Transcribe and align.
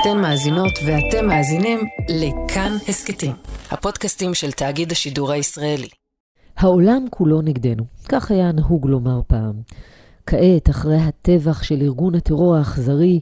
אתן 0.00 0.18
מאזינות 0.18 0.72
ואתם 0.86 1.26
מאזינים 1.26 1.78
לכאן 2.08 2.72
הסכתים, 2.88 3.32
הפודקאסטים 3.70 4.34
של 4.34 4.52
תאגיד 4.52 4.92
השידור 4.92 5.32
הישראלי. 5.32 5.88
העולם 6.56 7.04
כולו 7.10 7.42
נגדנו, 7.42 7.84
כך 8.08 8.30
היה 8.30 8.52
נהוג 8.52 8.86
לומר 8.86 9.20
פעם. 9.26 9.54
כעת, 10.26 10.70
אחרי 10.70 10.96
הטבח 10.96 11.62
של 11.62 11.82
ארגון 11.82 12.14
הטרור 12.14 12.56
האכזרי, 12.56 13.20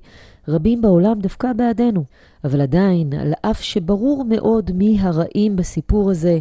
רבים 0.48 0.82
בעולם 0.82 1.18
דווקא 1.18 1.52
בעדנו. 1.52 2.04
אבל 2.44 2.60
עדיין, 2.60 3.12
על 3.12 3.32
אף 3.42 3.62
שברור 3.62 4.24
מאוד 4.28 4.70
מי 4.74 4.98
הרעים 5.00 5.56
בסיפור 5.56 6.10
הזה, 6.10 6.38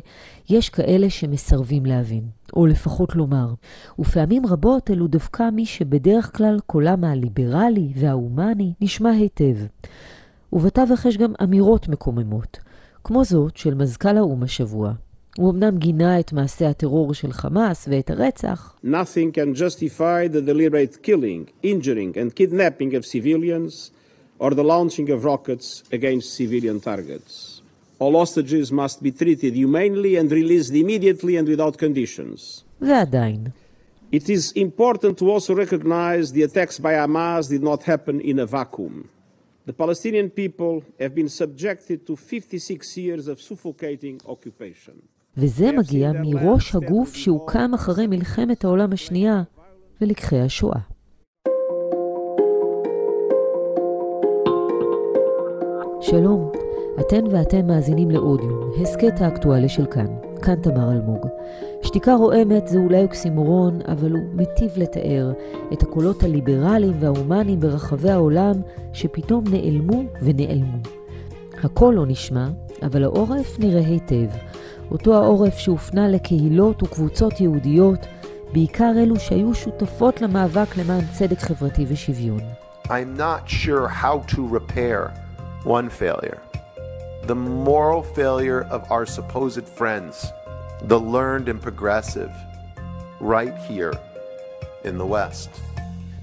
יש 0.49 0.69
כאלה 0.69 1.09
שמסרבים 1.09 1.85
להבין, 1.85 2.23
או 2.55 2.65
לפחות 2.65 3.15
לומר. 3.15 3.53
ופעמים 3.99 4.45
רבות 4.45 4.91
אלו 4.91 5.07
דווקא 5.07 5.49
מי 5.53 5.65
שבדרך 5.65 6.37
כלל 6.37 6.59
קולם 6.65 7.03
הליברלי 7.03 7.93
וההומני 7.95 8.73
נשמע 8.81 9.09
היטב. 9.09 9.55
ובתווך 10.55 11.05
יש 11.05 11.17
גם 11.17 11.33
אמירות 11.43 11.87
מקוממות, 11.87 12.57
כמו 13.03 13.23
זאת 13.23 13.57
של 13.57 13.73
מזכ"ל 13.73 14.17
האו"ם 14.17 14.43
השבוע. 14.43 14.93
הוא 15.37 15.51
אמנם 15.51 15.77
גינה 15.77 16.19
את 16.19 16.33
מעשי 16.33 16.65
הטרור 16.65 17.13
של 17.13 17.31
חמאס 17.31 17.87
ואת 17.91 18.09
הרצח. 18.09 18.75
Nothing 18.85 19.37
can 19.37 19.59
justify 19.59 20.27
the 20.33 20.41
deliberate 20.41 21.03
killing, 21.03 21.65
injuring 21.65 22.17
and 22.17 22.35
kidnapping 22.35 22.95
of 22.95 23.05
civilians 23.05 23.91
or 24.39 24.51
the 24.51 24.63
launching 24.63 25.09
of 25.09 25.25
rockets 25.25 25.83
against 25.91 26.33
civilian 26.37 26.79
targets. 26.79 27.61
All 27.99 28.13
hostages 28.21 28.71
must 28.71 29.03
be 29.03 29.11
treated 29.11 29.53
humanely 29.55 30.15
and 30.19 30.31
released 30.31 30.73
immediately 30.73 31.35
and 31.35 31.47
without 31.47 31.77
conditions. 31.77 32.63
ועדיין. 32.81 33.43
It 34.13 34.29
is 34.29 34.53
important 34.55 35.17
to 35.17 35.25
also 35.29 35.53
recognize 35.53 36.31
the 36.31 36.43
attacks 36.43 36.79
by 36.79 36.93
Hamas 36.93 37.49
did 37.49 37.63
not 37.63 37.83
happen 37.83 38.21
in 38.21 38.39
a 38.39 38.45
vacuum. 38.45 39.14
The 39.67 39.73
Palestinian 39.73 40.29
people 40.29 40.83
have 40.99 41.15
been 41.15 41.27
subjected 41.27 42.05
to 42.05 42.15
56 42.15 42.97
years 42.97 43.27
of 43.27 43.41
suffocating 43.41 44.19
occupation. 44.27 44.93
וזה 45.37 45.71
מגיע 45.71 46.11
מראש 46.13 46.75
הגוף 46.75 47.15
שהוקם 47.15 47.73
אחרי 47.73 48.07
מלחמת 48.07 48.63
העולם 48.63 48.93
השנייה 48.93 49.43
ולקחי 50.01 50.39
השואה. 50.39 50.79
שלום, 56.01 56.51
אתן 56.99 57.27
ואתם 57.31 57.67
מאזינים 57.67 58.11
לאודיו, 58.11 58.81
הסכת 58.81 59.13
האקטואלי 59.21 59.69
של 59.69 59.85
כאן, 59.85 60.07
כאן 60.45 60.55
תמר 60.55 60.91
אלמוג. 60.91 61.27
שתיקה 61.81 62.13
רועמת 62.13 62.67
זה 62.67 62.79
אולי 62.79 63.03
אוקסימורון, 63.03 63.79
אבל 63.87 64.11
הוא 64.11 64.23
מיטיב 64.33 64.71
לתאר 64.77 65.31
את 65.73 65.83
הקולות 65.83 66.23
הליברליים 66.23 66.93
וההומניים 66.99 67.59
ברחבי 67.59 68.09
העולם 68.09 68.53
שפתאום 68.93 69.43
נעלמו 69.51 70.03
ונעלמו. 70.21 70.77
הקול 71.63 71.93
לא 71.93 72.05
נשמע, 72.07 72.47
אבל 72.83 73.03
העורף 73.03 73.59
נראה 73.59 73.81
היטב. 73.81 74.37
אותו 74.91 75.15
העורף 75.15 75.57
שהופנה 75.57 76.07
לקהילות 76.07 76.83
וקבוצות 76.83 77.41
יהודיות, 77.41 78.05
בעיקר 78.53 78.91
אלו 78.97 79.15
שהיו 79.15 79.53
שותפות 79.53 80.21
למאבק 80.21 80.77
למען 80.77 81.05
צדק 81.13 81.39
חברתי 81.39 81.85
ושוויון. 81.87 82.41
I'm 82.85 83.17
not 83.17 83.49
sure 83.49 83.87
how 83.87 84.35
to 84.35 84.47
repair 84.57 85.11
one 85.63 85.89
failure 85.89 86.54
the 87.27 87.35
moral 87.35 88.03
failure 88.03 88.61
of 88.75 88.81
our 88.91 89.05
supposed 89.05 89.67
friends, 89.67 90.31
the 90.83 90.99
learned 90.99 91.47
and 91.49 91.59
progressive, 91.61 92.31
right 93.19 93.55
here 93.67 93.93
in 94.83 94.97
the 94.97 95.05
West. 95.05 95.49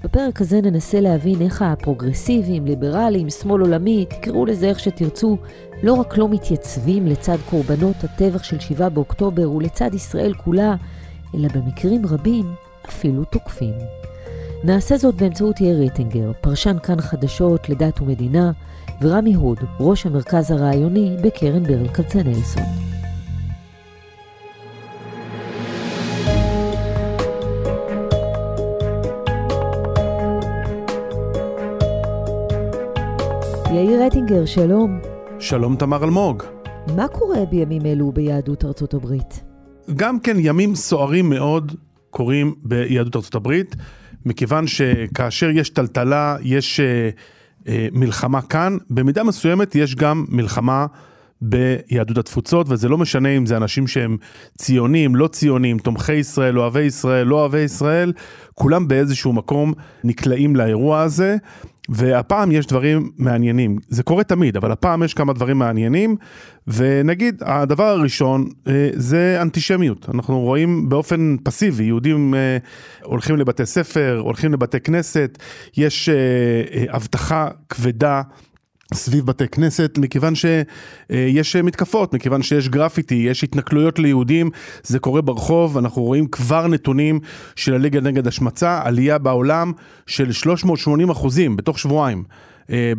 בפרק 0.03 0.41
הזה 0.41 0.61
ננסה 0.61 0.99
להבין 0.99 1.41
איך 1.41 1.61
הפרוגרסיביים, 1.61 2.65
ליברליים, 2.65 3.29
שמאל 3.29 3.61
עולמי, 3.61 4.05
תקראו 4.05 4.45
לזה 4.45 4.65
איך 4.65 4.79
שתרצו, 4.79 5.37
לא 5.83 5.93
רק 5.93 6.17
לא 6.17 6.29
מתייצבים 6.29 7.07
לצד 7.07 7.37
קורבנות 7.49 8.03
הטבח 8.03 8.43
של 8.43 8.59
7 8.59 8.89
באוקטובר 8.89 9.51
ולצד 9.51 9.93
ישראל 9.93 10.33
כולה, 10.33 10.75
אלא 11.35 11.47
במקרים 11.55 12.05
רבים 12.05 12.45
אפילו 12.89 13.23
תוקפים. 13.23 13.73
נעשה 14.65 14.97
זאת 14.97 15.15
באמצעות 15.15 15.61
יאיר 15.61 15.79
ריטינגר, 15.79 16.31
פרשן 16.41 16.77
כאן 16.83 17.01
חדשות 17.01 17.69
לדת 17.69 18.01
ומדינה, 18.01 18.51
ורמי 19.01 19.33
הוד, 19.33 19.57
ראש 19.79 20.05
המרכז 20.05 20.51
הרעיוני 20.51 21.17
בקרן 21.23 21.63
ברל 21.63 21.87
כצנלסון. 21.87 22.63
יאיר 33.73 34.03
רטינגר, 34.05 34.45
שלום. 34.45 34.99
שלום 35.39 35.75
תמר 35.75 36.03
אלמוג. 36.03 36.43
מה 36.95 37.07
קורה 37.07 37.45
בימים 37.49 37.85
אלו 37.85 38.11
ביהדות 38.11 38.65
ארצות 38.65 38.93
הברית? 38.93 39.43
גם 39.95 40.19
כן 40.19 40.35
ימים 40.39 40.75
סוערים 40.75 41.29
מאוד 41.29 41.71
קורים 42.09 42.55
ביהדות 42.63 43.15
ארצות 43.15 43.35
הברית, 43.35 43.75
מכיוון 44.25 44.67
שכאשר 44.67 45.49
יש 45.49 45.69
טלטלה, 45.69 46.35
יש 46.41 46.79
אה, 46.79 47.09
אה, 47.67 47.87
מלחמה 47.91 48.41
כאן, 48.41 48.77
במידה 48.89 49.23
מסוימת 49.23 49.75
יש 49.75 49.95
גם 49.95 50.25
מלחמה 50.29 50.85
ביהדות 51.41 52.17
התפוצות, 52.17 52.67
וזה 52.69 52.89
לא 52.89 52.97
משנה 52.97 53.29
אם 53.29 53.45
זה 53.45 53.57
אנשים 53.57 53.87
שהם 53.87 54.17
ציונים, 54.57 55.15
לא 55.15 55.27
ציונים, 55.27 55.77
תומכי 55.79 56.13
ישראל, 56.13 56.59
אוהבי 56.59 56.81
ישראל, 56.81 57.27
לא 57.27 57.35
אוהבי 57.35 57.59
ישראל, 57.59 58.13
כולם 58.53 58.87
באיזשהו 58.87 59.33
מקום 59.33 59.73
נקלעים 60.03 60.55
לאירוע 60.55 61.01
הזה. 61.01 61.37
והפעם 61.89 62.51
יש 62.51 62.65
דברים 62.65 63.11
מעניינים, 63.17 63.77
זה 63.87 64.03
קורה 64.03 64.23
תמיד, 64.23 64.57
אבל 64.57 64.71
הפעם 64.71 65.03
יש 65.03 65.13
כמה 65.13 65.33
דברים 65.33 65.59
מעניינים, 65.59 66.15
ונגיד, 66.67 67.43
הדבר 67.45 67.83
הראשון 67.83 68.49
אה, 68.67 68.89
זה 68.93 69.37
אנטישמיות. 69.41 70.09
אנחנו 70.13 70.39
רואים 70.39 70.89
באופן 70.89 71.35
פסיבי, 71.43 71.83
יהודים 71.83 72.35
אה, 72.35 72.57
הולכים 73.03 73.35
לבתי 73.35 73.65
ספר, 73.65 74.19
הולכים 74.23 74.53
לבתי 74.53 74.79
כנסת, 74.79 75.37
יש 75.77 76.09
אה, 76.09 76.85
הבטחה 76.89 77.47
כבדה. 77.69 78.21
סביב 78.93 79.25
בתי 79.25 79.47
כנסת, 79.47 79.97
מכיוון 79.97 80.33
שיש 80.35 81.55
מתקפות, 81.55 82.13
מכיוון 82.13 82.41
שיש 82.41 82.69
גרפיטי, 82.69 83.15
יש 83.15 83.43
התנכלויות 83.43 83.99
ליהודים, 83.99 84.49
זה 84.83 84.99
קורה 84.99 85.21
ברחוב, 85.21 85.77
אנחנו 85.77 86.01
רואים 86.01 86.27
כבר 86.27 86.67
נתונים 86.67 87.19
של 87.55 87.73
הליגה 87.73 88.01
נגד 88.01 88.27
השמצה, 88.27 88.81
עלייה 88.83 89.17
בעולם 89.17 89.71
של 90.07 90.31
380 90.31 91.09
אחוזים 91.09 91.55
בתוך 91.55 91.79
שבועיים. 91.79 92.23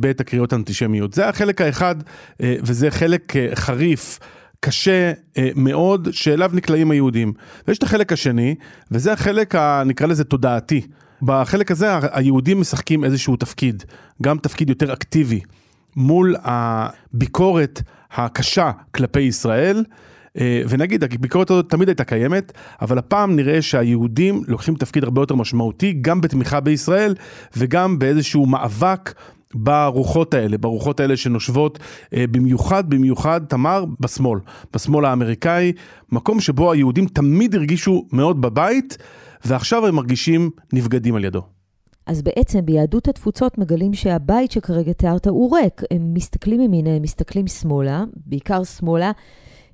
בעת 0.00 0.20
הקריאות 0.20 0.52
האנטישמיות. 0.52 1.12
זה 1.12 1.28
החלק 1.28 1.60
האחד, 1.60 1.94
וזה 2.40 2.90
חלק 2.90 3.32
חריף. 3.54 4.18
קשה 4.60 5.12
מאוד 5.56 6.08
שאליו 6.10 6.50
נקלעים 6.54 6.90
היהודים. 6.90 7.32
ויש 7.68 7.78
את 7.78 7.82
החלק 7.82 8.12
השני, 8.12 8.54
וזה 8.90 9.12
החלק, 9.12 9.54
נקרא 9.86 10.06
לזה 10.06 10.24
תודעתי. 10.24 10.80
בחלק 11.22 11.70
הזה 11.70 11.86
היהודים 12.12 12.60
משחקים 12.60 13.04
איזשהו 13.04 13.36
תפקיד, 13.36 13.84
גם 14.22 14.38
תפקיד 14.38 14.68
יותר 14.68 14.92
אקטיבי. 14.92 15.40
מול 15.96 16.36
הביקורת 16.42 17.82
הקשה 18.12 18.70
כלפי 18.94 19.20
ישראל. 19.20 19.84
ונגיד, 20.68 21.04
הביקורת 21.04 21.50
הזאת 21.50 21.70
תמיד 21.70 21.88
הייתה 21.88 22.04
קיימת, 22.04 22.52
אבל 22.82 22.98
הפעם 22.98 23.36
נראה 23.36 23.62
שהיהודים 23.62 24.42
לוקחים 24.48 24.74
תפקיד 24.74 25.04
הרבה 25.04 25.22
יותר 25.22 25.34
משמעותי, 25.34 25.92
גם 26.00 26.20
בתמיכה 26.20 26.60
בישראל 26.60 27.14
וגם 27.56 27.98
באיזשהו 27.98 28.46
מאבק 28.46 29.14
ברוחות 29.54 30.34
האלה, 30.34 30.58
ברוחות 30.58 31.00
האלה 31.00 31.16
שנושבות 31.16 31.78
במיוחד, 32.12 32.90
במיוחד, 32.90 33.40
תמר, 33.48 33.84
בשמאל, 34.00 34.40
בשמאל 34.74 35.04
האמריקאי, 35.04 35.72
מקום 36.12 36.40
שבו 36.40 36.72
היהודים 36.72 37.06
תמיד 37.06 37.54
הרגישו 37.54 38.06
מאוד 38.12 38.40
בבית, 38.40 38.98
ועכשיו 39.44 39.86
הם 39.86 39.94
מרגישים 39.94 40.50
נבגדים 40.72 41.14
על 41.14 41.24
ידו. 41.24 41.53
אז 42.06 42.22
בעצם 42.22 42.66
ביהדות 42.66 43.08
התפוצות 43.08 43.58
מגלים 43.58 43.94
שהבית 43.94 44.50
שכרגע 44.50 44.92
תיארת 44.92 45.26
הוא 45.26 45.56
ריק. 45.56 45.82
הם 45.90 46.14
מסתכלים 46.14 46.60
ימינה, 46.60 46.90
הם 46.90 47.02
מסתכלים 47.02 47.46
שמאלה, 47.46 48.04
בעיקר 48.26 48.64
שמאלה. 48.64 49.12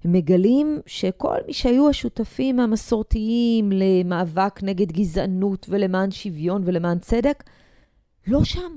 הם 0.04 0.12
מגלים 0.12 0.80
שכל 0.86 1.36
מי 1.46 1.52
שהיו 1.52 1.88
השותפים 1.88 2.60
המסורתיים 2.60 3.72
למאבק 3.72 4.60
נגד 4.62 4.92
גזענות 4.92 5.66
ולמען 5.68 6.10
שוויון 6.10 6.62
ולמען 6.64 6.98
צדק, 6.98 7.44
לא 8.26 8.44
שם. 8.44 8.72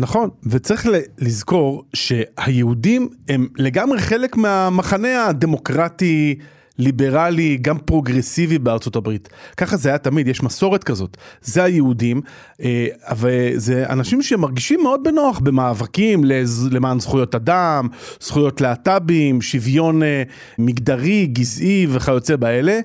נכון, 0.00 0.30
וצריך 0.42 0.86
לזכור 1.18 1.84
שהיהודים 1.94 3.08
הם 3.28 3.48
לגמרי 3.56 3.98
חלק 3.98 4.36
מהמחנה 4.36 5.26
הדמוקרטי 5.26 6.38
ליברלי, 6.78 7.58
גם 7.60 7.78
פרוגרסיבי 7.78 8.58
בארצות 8.58 8.96
הברית. 8.96 9.28
ככה 9.56 9.76
זה 9.76 9.88
היה 9.88 9.98
תמיד, 9.98 10.28
יש 10.28 10.42
מסורת 10.42 10.84
כזאת. 10.84 11.16
זה 11.42 11.64
היהודים, 11.64 12.20
אה, 12.62 12.86
וזה 13.16 13.84
אנשים 13.88 14.22
שמרגישים 14.22 14.82
מאוד 14.82 15.04
בנוח 15.04 15.38
במאבקים 15.38 16.24
למען 16.70 17.00
זכויות 17.00 17.34
אדם, 17.34 17.88
זכויות 18.20 18.60
להט"בים, 18.60 19.42
שוויון 19.42 20.02
אה, 20.02 20.22
מגדרי, 20.58 21.26
גזעי 21.26 21.86
וכיוצא 21.90 22.36
באלה, 22.36 22.80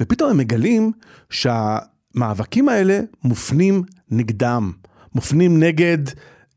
ופתאום 0.00 0.30
הם 0.30 0.36
מגלים 0.36 0.92
שהמאבקים 1.30 2.68
האלה 2.68 3.00
מופנים 3.24 3.82
נגדם, 4.10 4.72
מופנים 5.14 5.62
נגד 5.62 5.98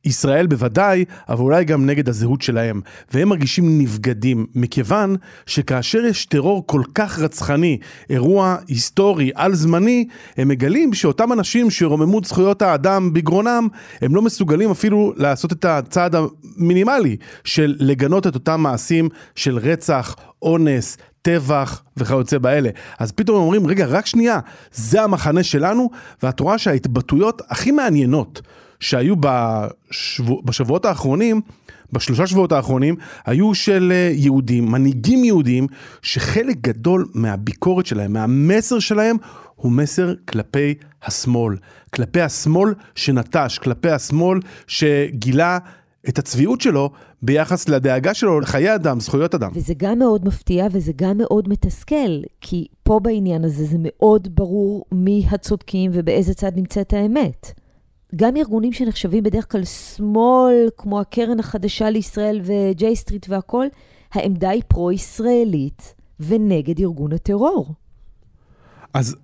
ישראל 0.05 0.47
בוודאי, 0.47 1.05
אבל 1.29 1.39
אולי 1.39 1.65
גם 1.65 1.85
נגד 1.85 2.09
הזהות 2.09 2.41
שלהם. 2.41 2.81
והם 3.13 3.29
מרגישים 3.29 3.81
נבגדים, 3.81 4.45
מכיוון 4.55 5.15
שכאשר 5.45 6.05
יש 6.05 6.25
טרור 6.25 6.63
כל 6.67 6.81
כך 6.95 7.19
רצחני, 7.19 7.77
אירוע 8.09 8.55
היסטורי, 8.67 9.31
על 9.35 9.55
זמני, 9.55 10.07
הם 10.37 10.47
מגלים 10.47 10.93
שאותם 10.93 11.33
אנשים 11.33 11.69
שרוממות 11.69 12.25
זכויות 12.25 12.61
האדם 12.61 13.13
בגרונם, 13.13 13.67
הם 14.01 14.15
לא 14.15 14.21
מסוגלים 14.21 14.71
אפילו 14.71 15.13
לעשות 15.17 15.51
את 15.51 15.65
הצעד 15.65 16.15
המינימלי 16.15 17.17
של 17.43 17.75
לגנות 17.79 18.27
את 18.27 18.35
אותם 18.35 18.61
מעשים 18.61 19.09
של 19.35 19.57
רצח, 19.57 20.15
אונס, 20.41 20.97
טבח 21.21 21.83
וכיוצא 21.97 22.37
באלה. 22.37 22.69
אז 22.99 23.11
פתאום 23.11 23.37
אומרים, 23.37 23.67
רגע, 23.67 23.85
רק 23.85 24.05
שנייה, 24.05 24.39
זה 24.71 25.03
המחנה 25.03 25.43
שלנו, 25.43 25.89
ואת 26.23 26.39
רואה 26.39 26.57
שההתבטאויות 26.57 27.41
הכי 27.49 27.71
מעניינות 27.71 28.41
שהיו 28.79 29.15
בשבוע, 29.19 30.41
בשבועות 30.43 30.85
האחרונים, 30.85 31.41
בשלושה 31.91 32.27
שבועות 32.27 32.51
האחרונים, 32.51 32.95
היו 33.25 33.55
של 33.55 33.91
אה, 33.95 34.11
יהודים, 34.13 34.71
מנהיגים 34.71 35.23
יהודים, 35.23 35.67
שחלק 36.01 36.57
גדול 36.61 37.07
מהביקורת 37.13 37.85
שלהם, 37.85 38.13
מהמסר 38.13 38.79
שלהם, 38.79 39.15
הוא 39.55 39.71
מסר 39.71 40.13
כלפי 40.29 40.73
השמאל. 41.03 41.55
כלפי 41.93 42.21
השמאל 42.21 42.73
שנטש, 42.95 43.57
כלפי 43.57 43.89
השמאל 43.89 44.39
שגילה 44.67 45.57
את 46.09 46.19
הצביעות 46.19 46.61
שלו 46.61 46.89
ביחס 47.21 47.69
לדאגה 47.69 48.13
שלו 48.13 48.39
לחיי 48.39 48.75
אדם, 48.75 48.99
זכויות 48.99 49.35
אדם. 49.35 49.51
וזה 49.53 49.73
גם 49.77 49.99
מאוד 49.99 50.25
מפתיע 50.25 50.67
וזה 50.71 50.91
גם 50.95 51.17
מאוד 51.17 51.49
מתסכל, 51.49 52.21
כי 52.41 52.67
פה 52.83 52.99
בעניין 52.99 53.43
הזה 53.43 53.65
זה 53.65 53.77
מאוד 53.79 54.27
ברור 54.35 54.85
מי 54.91 55.25
הצודקים 55.31 55.91
ובאיזה 55.93 56.33
צד 56.33 56.51
נמצאת 56.55 56.93
האמת. 56.93 57.53
גם 58.15 58.37
ארגונים 58.37 58.73
שנחשבים 58.73 59.23
בדרך 59.23 59.51
כלל 59.51 59.65
שמאל, 59.65 60.69
כמו 60.77 60.99
הקרן 60.99 61.39
החדשה 61.39 61.89
לישראל 61.89 62.41
וג'יי 62.43 62.95
סטריט 62.95 63.25
והכול, 63.29 63.67
העמדה 64.13 64.49
היא 64.49 64.63
פרו-ישראלית 64.67 65.95
ונגד 66.19 66.79
ארגון 66.79 67.13
הטרור. 67.13 67.73
אז 68.93 69.15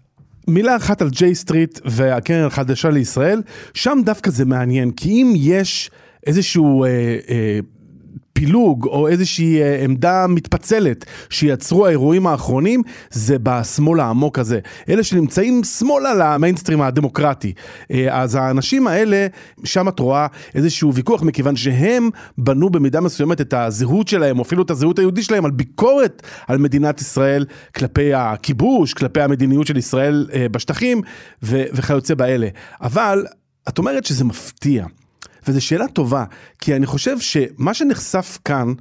מילה 0.48 0.76
אחת 0.76 1.02
על 1.02 1.10
ג'יי 1.10 1.36
סטריט 1.36 1.80
והקרן 1.86 2.46
החדשה 2.46 2.90
לישראל, 2.90 3.42
שם 3.74 3.98
דווקא 4.06 4.32
זה 4.32 4.46
מעניין, 4.46 4.92
כי 4.92 5.10
אם 5.10 5.34
יש 5.36 5.92
איזשהו 6.28 6.84
אה, 6.84 6.90
אה, 7.30 7.60
פילוג 8.34 8.86
או 8.86 9.08
איזושהי 9.08 9.62
אה, 9.62 9.84
עמדה 9.84 10.26
מתפצלת 10.30 11.06
שיצרו 11.30 11.86
האירועים 11.86 12.28
האחרונים, 12.28 12.82
זה 13.12 13.38
בשמאל 13.44 14.00
העמוק 14.00 14.40
הזה. 14.40 14.60
אלה 14.90 15.04
שנמצאים 15.04 15.64
שמאלה 15.64 16.14
למיינסטרים 16.14 16.82
הדמוקרטי. 16.82 17.54
אה, 17.92 18.22
אז 18.22 18.36
האנשים 18.36 18.88
האלה, 18.88 19.28
שם 19.64 19.88
את 19.90 20.00
רואה 20.00 20.28
איזשהו 20.56 20.94
ויכוח, 20.94 21.24
מכיוון 21.24 21.56
שהם 21.56 22.10
בנו 22.38 22.70
במידה 22.70 23.02
מסוימת 23.02 23.42
את 23.42 23.54
הזהות 23.54 24.08
שלהם, 24.08 24.38
או 24.40 24.44
אפילו 24.44 24.64
את 24.64 24.72
הזהות 24.72 25.00
היהודית 25.00 25.26
שלהם, 25.26 25.46
על 25.46 25.52
ביקורת 25.52 26.22
על 26.48 26.58
מדינת 26.58 27.02
ישראל 27.02 27.46
כלפי 27.76 28.14
הכיבוש, 28.14 28.94
כלפי 28.94 29.22
המדיניות 29.22 29.68
של 29.68 29.78
ישראל 29.78 30.28
אה, 30.34 30.50
בשטחים 30.50 31.02
וכיוצא 31.44 32.16
באלה. 32.16 32.48
אבל 32.82 33.26
את 33.70 33.78
אומרת 33.78 34.06
שזה 34.06 34.24
מפתיע. 34.24 34.86
וזו 35.48 35.62
שאלה 35.62 35.88
טובה, 35.88 36.24
כי 36.60 36.76
אני 36.76 36.86
חושב 36.86 37.20
שמה 37.20 37.74
שנחשף 37.74 38.38
כאן 38.46 38.74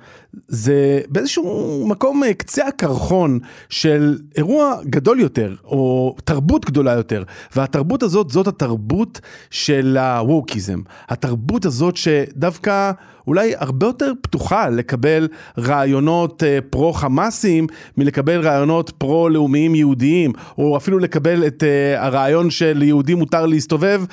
זה 0.49 1.01
באיזשהו 1.09 1.87
מקום 1.89 2.25
אה, 2.25 2.35
קצה 2.35 2.67
הקרחון 2.67 3.39
של 3.69 4.19
אירוע 4.37 4.75
גדול 4.85 5.21
יותר, 5.21 5.55
או 5.65 6.17
תרבות 6.25 6.65
גדולה 6.65 6.93
יותר. 6.93 7.23
והתרבות 7.57 8.03
הזאת, 8.03 8.31
זאת 8.31 8.47
התרבות 8.47 9.21
של 9.51 9.97
הווקיזם. 9.97 10.81
התרבות 11.09 11.65
הזאת 11.65 11.97
שדווקא 11.97 12.93
אולי 13.27 13.53
הרבה 13.57 13.87
יותר 13.87 14.13
פתוחה 14.21 14.69
לקבל 14.69 15.29
רעיונות 15.59 16.43
אה, 16.43 16.59
פרו-חמאסיים 16.71 17.67
מלקבל 17.97 18.41
רעיונות 18.41 18.91
פרו-לאומיים 18.91 19.75
יהודיים, 19.75 20.33
או 20.59 20.77
אפילו 20.77 20.99
לקבל 20.99 21.47
את 21.47 21.63
אה, 21.63 22.05
הרעיון 22.05 22.51
של 22.51 22.83
יהודים 22.83 23.19
מותר 23.19 23.47
להסתובב 23.47 24.05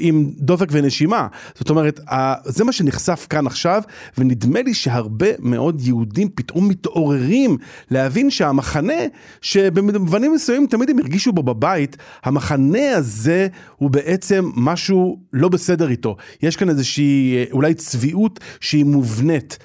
עם 0.00 0.30
דופק 0.38 0.68
ונשימה. 0.70 1.26
זאת 1.54 1.70
אומרת, 1.70 2.00
זה 2.44 2.64
מה 2.64 2.72
שנחשף 2.72 3.26
כאן 3.30 3.46
עכשיו, 3.46 3.82
ונדמה 4.18 4.62
לי 4.62 4.74
שהרבה 4.74 5.15
מאוד 5.38 5.80
יהודים 5.80 6.28
פתאום 6.34 6.68
מתעוררים 6.68 7.56
להבין 7.90 8.30
שהמחנה, 8.30 9.02
שבמובנים 9.40 10.34
מסוימים 10.34 10.66
תמיד 10.66 10.90
הם 10.90 10.98
הרגישו 10.98 11.32
בו 11.32 11.42
בבית, 11.42 11.96
המחנה 12.24 12.96
הזה 12.96 13.48
הוא 13.76 13.90
בעצם 13.90 14.50
משהו 14.56 15.18
לא 15.32 15.48
בסדר 15.48 15.88
איתו. 15.88 16.16
יש 16.42 16.56
כאן 16.56 16.68
איזושהי 16.68 17.44
אולי 17.52 17.74
צביעות 17.74 18.40
שהיא 18.60 18.84
מובנית. 18.84 19.58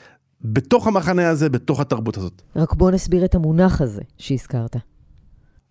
בתוך 0.44 0.88
המחנה 0.88 1.30
הזה, 1.30 1.50
בתוך 1.50 1.80
התרבות 1.80 2.18
הזאת. 2.18 2.42
רק 2.56 2.74
בוא 2.74 2.92
נסביר 2.92 3.25
את 3.25 3.36
המונח 3.36 3.81
הזה 3.81 4.01
שהזכרת. 4.18 4.75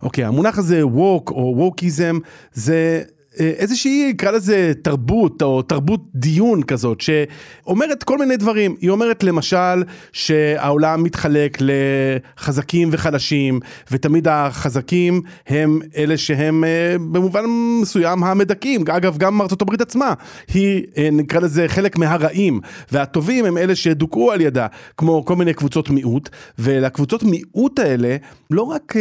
אוקיי, 0.03 0.25
okay, 0.25 0.27
המונח 0.27 0.57
הזה, 0.57 0.87
ווק 0.87 1.31
או 1.31 1.53
ווקיזם, 1.57 2.19
זה 2.53 3.03
אה, 3.07 3.20
איזושהי, 3.39 4.09
נקרא 4.09 4.31
לזה 4.31 4.73
תרבות, 4.81 5.41
או 5.41 5.61
תרבות 5.61 6.01
דיון 6.15 6.63
כזאת, 6.63 7.01
שאומרת 7.01 8.03
כל 8.03 8.17
מיני 8.17 8.37
דברים. 8.37 8.75
היא 8.81 8.89
אומרת 8.89 9.23
למשל 9.23 9.83
שהעולם 10.11 11.03
מתחלק 11.03 11.57
לחזקים 11.61 12.89
וחלשים, 12.91 13.59
ותמיד 13.91 14.27
החזקים 14.27 15.21
הם 15.47 15.79
אלה 15.97 16.17
שהם 16.17 16.63
אה, 16.63 16.95
במובן 17.11 17.43
מסוים 17.81 18.23
המדכאים. 18.23 18.81
אגב, 18.89 19.17
גם 19.17 19.41
ארצות 19.41 19.61
הברית 19.61 19.81
עצמה, 19.81 20.13
היא 20.53 20.83
אה, 20.97 21.09
נקרא 21.11 21.39
לזה 21.39 21.67
חלק 21.67 21.97
מהרעים, 21.97 22.59
והטובים 22.91 23.45
הם 23.45 23.57
אלה 23.57 23.75
שדוכאו 23.75 24.31
על 24.31 24.41
ידה, 24.41 24.67
כמו 24.97 25.25
כל 25.25 25.35
מיני 25.35 25.53
קבוצות 25.53 25.89
מיעוט, 25.89 26.29
ולקבוצות 26.59 27.23
מיעוט 27.23 27.79
האלה, 27.79 28.15
לא 28.51 28.61
רק 28.61 28.95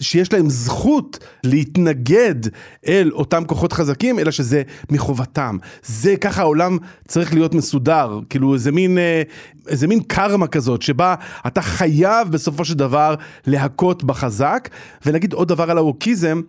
שיש 0.00 0.32
להם 0.32 0.50
זכות 0.50 1.18
להתנגד 1.44 2.34
אל 2.88 3.10
אותם 3.12 3.44
כוחות 3.44 3.72
חזקים, 3.72 4.18
אלא 4.18 4.30
שזה 4.30 4.62
מחובתם. 4.90 5.56
זה 5.84 6.16
ככה 6.16 6.42
העולם 6.42 6.78
צריך 7.08 7.34
להיות 7.34 7.54
מסודר, 7.54 8.20
כאילו 8.30 8.54
איזה 8.54 8.72
מין, 8.72 8.98
אה, 8.98 9.22
איזה 9.68 9.86
מין 9.86 10.00
קרמה 10.00 10.46
כזאת, 10.46 10.82
שבה 10.82 11.14
אתה 11.46 11.62
חייב 11.62 12.28
בסופו 12.28 12.64
של 12.64 12.74
דבר 12.74 13.14
להכות 13.46 14.04
בחזק. 14.04 14.68
ונגיד 15.06 15.32
עוד 15.32 15.48
דבר 15.48 15.70
על 15.70 15.78
האוקיזם, 15.78 16.40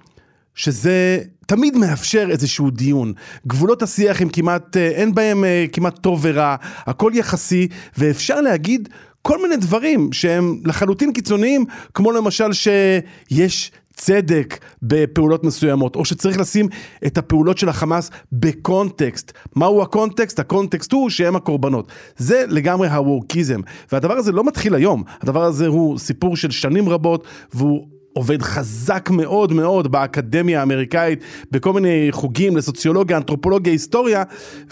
שזה 0.56 1.19
תמיד 1.45 1.78
מאפשר 1.78 2.28
איזשהו 2.30 2.69
דיון. 2.69 3.13
גבולות 3.48 3.83
השיח 3.83 4.21
הם 4.21 4.30
כמעט, 4.30 4.78
אה, 4.78 4.88
אין 4.88 5.16
בהם 5.16 5.44
אה, 5.44 5.66
כמעט 5.71 6.00
טוב 6.00 6.19
ורע, 6.24 6.56
הכל 6.86 7.12
יחסי, 7.16 7.68
ואפשר 7.97 8.42
להגיד 8.42 8.90
כל 9.27 9.41
מיני 9.41 9.57
דברים 9.57 10.13
שהם 10.13 10.61
לחלוטין 10.65 11.13
קיצוניים, 11.13 11.65
כמו 11.94 12.11
למשל 12.11 12.53
שיש 12.53 13.71
צדק 13.94 14.59
בפעולות 14.81 15.44
מסוימות, 15.44 15.95
או 15.95 16.05
שצריך 16.05 16.39
לשים 16.39 16.67
את 17.05 17.17
הפעולות 17.17 17.57
של 17.57 17.69
החמאס 17.69 18.11
בקונטקסט. 18.31 19.31
מהו 19.55 19.81
הקונטקסט? 19.81 20.39
הקונטקסט 20.39 20.91
הוא 20.91 21.09
שהם 21.09 21.35
הקורבנות. 21.35 21.91
זה 22.17 22.44
לגמרי 22.47 22.87
הווקיזם. 22.87 23.59
והדבר 23.91 24.13
הזה 24.13 24.31
לא 24.31 24.44
מתחיל 24.44 24.75
היום, 24.75 25.03
הדבר 25.21 25.44
הזה 25.44 25.67
הוא 25.67 25.97
סיפור 25.97 26.37
של 26.37 26.51
שנים 26.51 26.89
רבות, 26.89 27.27
והוא 27.53 27.87
עובד 28.18 28.42
חזק 28.42 29.10
מאוד 29.10 29.54
מאוד 29.54 29.92
באקדמיה 29.92 30.60
האמריקאית, 30.60 31.19
בכל 31.52 31.74
מיני 31.74 32.07
חוגים 32.12 32.57
לסוציולוגיה, 32.57 33.18
אנתרופולוגיה, 33.18 33.74
היסטוריה, 33.74 34.24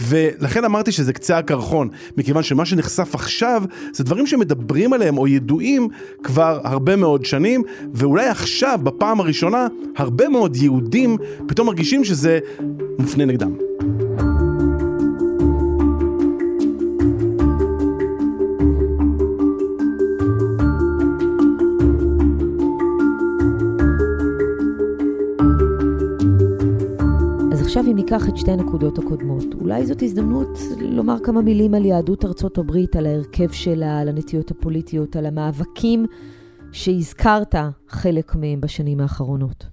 ולכן 0.02 0.66
אמרתי 0.66 0.92
שזה 0.92 1.14
קצה 1.14 1.38
הקרחון, 1.38 1.90
מכיוון 2.18 2.44
שמה 2.44 2.66
שנחשף 2.66 3.16
עכשיו 3.16 3.64
זה 3.94 4.04
דברים 4.04 4.28
שמדברים 4.28 4.94
עליהם 4.94 5.18
או 5.18 5.28
ידועים 5.28 5.88
כבר 6.24 6.60
הרבה 6.64 6.96
מאוד 6.96 7.26
שנים, 7.26 7.64
ואולי 7.94 8.28
עכשיו, 8.28 8.80
בפעם 8.84 9.20
הראשונה, 9.20 9.68
הרבה 9.98 10.30
מאוד 10.30 10.56
יהודים 10.56 11.18
פתאום 11.48 11.68
מרגישים 11.68 12.04
שזה 12.04 12.40
מופנה 13.00 13.26
נגדם. 13.26 13.73
עכשיו 27.74 27.92
אם 27.92 27.96
ניקח 27.96 28.30
את 28.30 28.38
שתי 28.38 28.52
הנקודות 28.52 28.98
הקודמות, 28.98 29.44
אולי 29.62 29.86
זאת 29.86 30.02
הזדמנות 30.02 30.60
לומר 30.82 31.16
כמה 31.24 31.42
מילים 31.42 31.74
על 31.74 31.86
יהדות 31.86 32.26
ארצות 32.26 32.58
הברית, 32.58 32.96
על 32.96 33.06
ההרכב 33.06 33.52
שלה, 33.52 34.00
על 34.00 34.10
הנטיות 34.10 34.52
הפוליטיות, 34.52 35.16
על 35.16 35.26
המאבקים 35.26 36.06
שהזכרת 36.72 37.56
חלק 37.90 38.36
מהם 38.36 38.62
בשנים 38.62 39.00
האחרונות. 39.00 39.66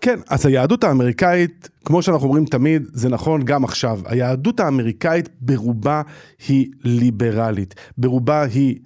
כן, 0.00 0.20
אז 0.30 0.46
היהדות 0.46 0.84
האמריקאית, 0.84 1.68
כמו 1.84 2.02
שאנחנו 2.02 2.26
אומרים 2.26 2.44
תמיד, 2.44 2.82
זה 2.92 3.08
נכון 3.08 3.42
גם 3.44 3.64
עכשיו. 3.64 4.00
היהדות 4.04 4.60
האמריקאית 4.60 5.28
ברובה 5.40 6.02
היא 6.48 6.66
ליברלית, 6.84 7.74
ברובה 7.98 8.42
היא 8.42 8.78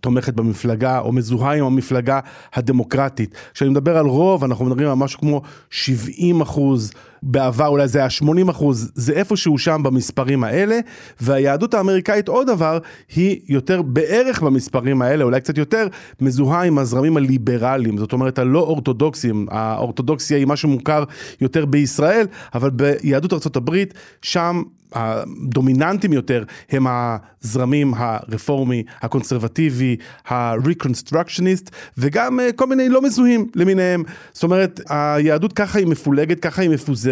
תומכת 0.00 0.34
במפלגה 0.34 0.98
או 0.98 1.12
מזוהה 1.12 1.56
עם 1.56 1.64
המפלגה 1.64 2.20
הדמוקרטית. 2.54 3.34
כשאני 3.54 3.70
מדבר 3.70 3.96
על 3.96 4.06
רוב, 4.06 4.44
אנחנו 4.44 4.64
מדברים 4.64 4.88
על 4.88 4.94
משהו 4.94 5.20
כמו 5.20 5.42
70 5.70 6.40
אחוז 6.40 6.92
בעבר 7.22 7.66
אולי 7.66 7.88
זה 7.88 7.98
היה 7.98 8.10
80 8.10 8.48
אחוז, 8.48 8.92
זה 8.94 9.12
איפשהו 9.12 9.58
שם 9.58 9.82
במספרים 9.82 10.44
האלה, 10.44 10.78
והיהדות 11.20 11.74
האמריקאית 11.74 12.28
עוד 12.28 12.46
דבר, 12.46 12.78
היא 13.16 13.40
יותר 13.48 13.82
בערך 13.82 14.42
במספרים 14.42 15.02
האלה, 15.02 15.24
אולי 15.24 15.40
קצת 15.40 15.58
יותר, 15.58 15.86
מזוהה 16.20 16.62
עם 16.62 16.78
הזרמים 16.78 17.16
הליברליים, 17.16 17.98
זאת 17.98 18.12
אומרת 18.12 18.38
הלא 18.38 18.58
אורתודוקסיים, 18.58 19.46
האורתודוקסיה 19.50 20.38
היא 20.38 20.46
משהו 20.46 20.68
מוכר 20.68 21.04
יותר 21.40 21.66
בישראל, 21.66 22.26
אבל 22.54 22.70
ביהדות 22.70 23.32
ארה"ב, 23.32 23.84
שם 24.22 24.62
הדומיננטיים 24.92 26.12
יותר 26.12 26.44
הם 26.70 26.86
הזרמים 26.88 27.94
הרפורמי, 27.96 28.82
הקונסרבטיבי, 29.02 29.96
ה-reconstructionist 30.28 31.70
וגם 31.98 32.40
אה, 32.40 32.52
כל 32.52 32.66
מיני 32.66 32.88
לא 32.88 33.02
מזוהים 33.02 33.46
למיניהם. 33.54 34.02
זאת 34.32 34.42
אומרת, 34.42 34.80
היהדות 34.88 35.52
ככה 35.52 35.78
היא 35.78 35.86
מפולגת, 35.86 36.40
ככה 36.40 36.62
היא 36.62 36.70
מפוזרת, 36.70 37.09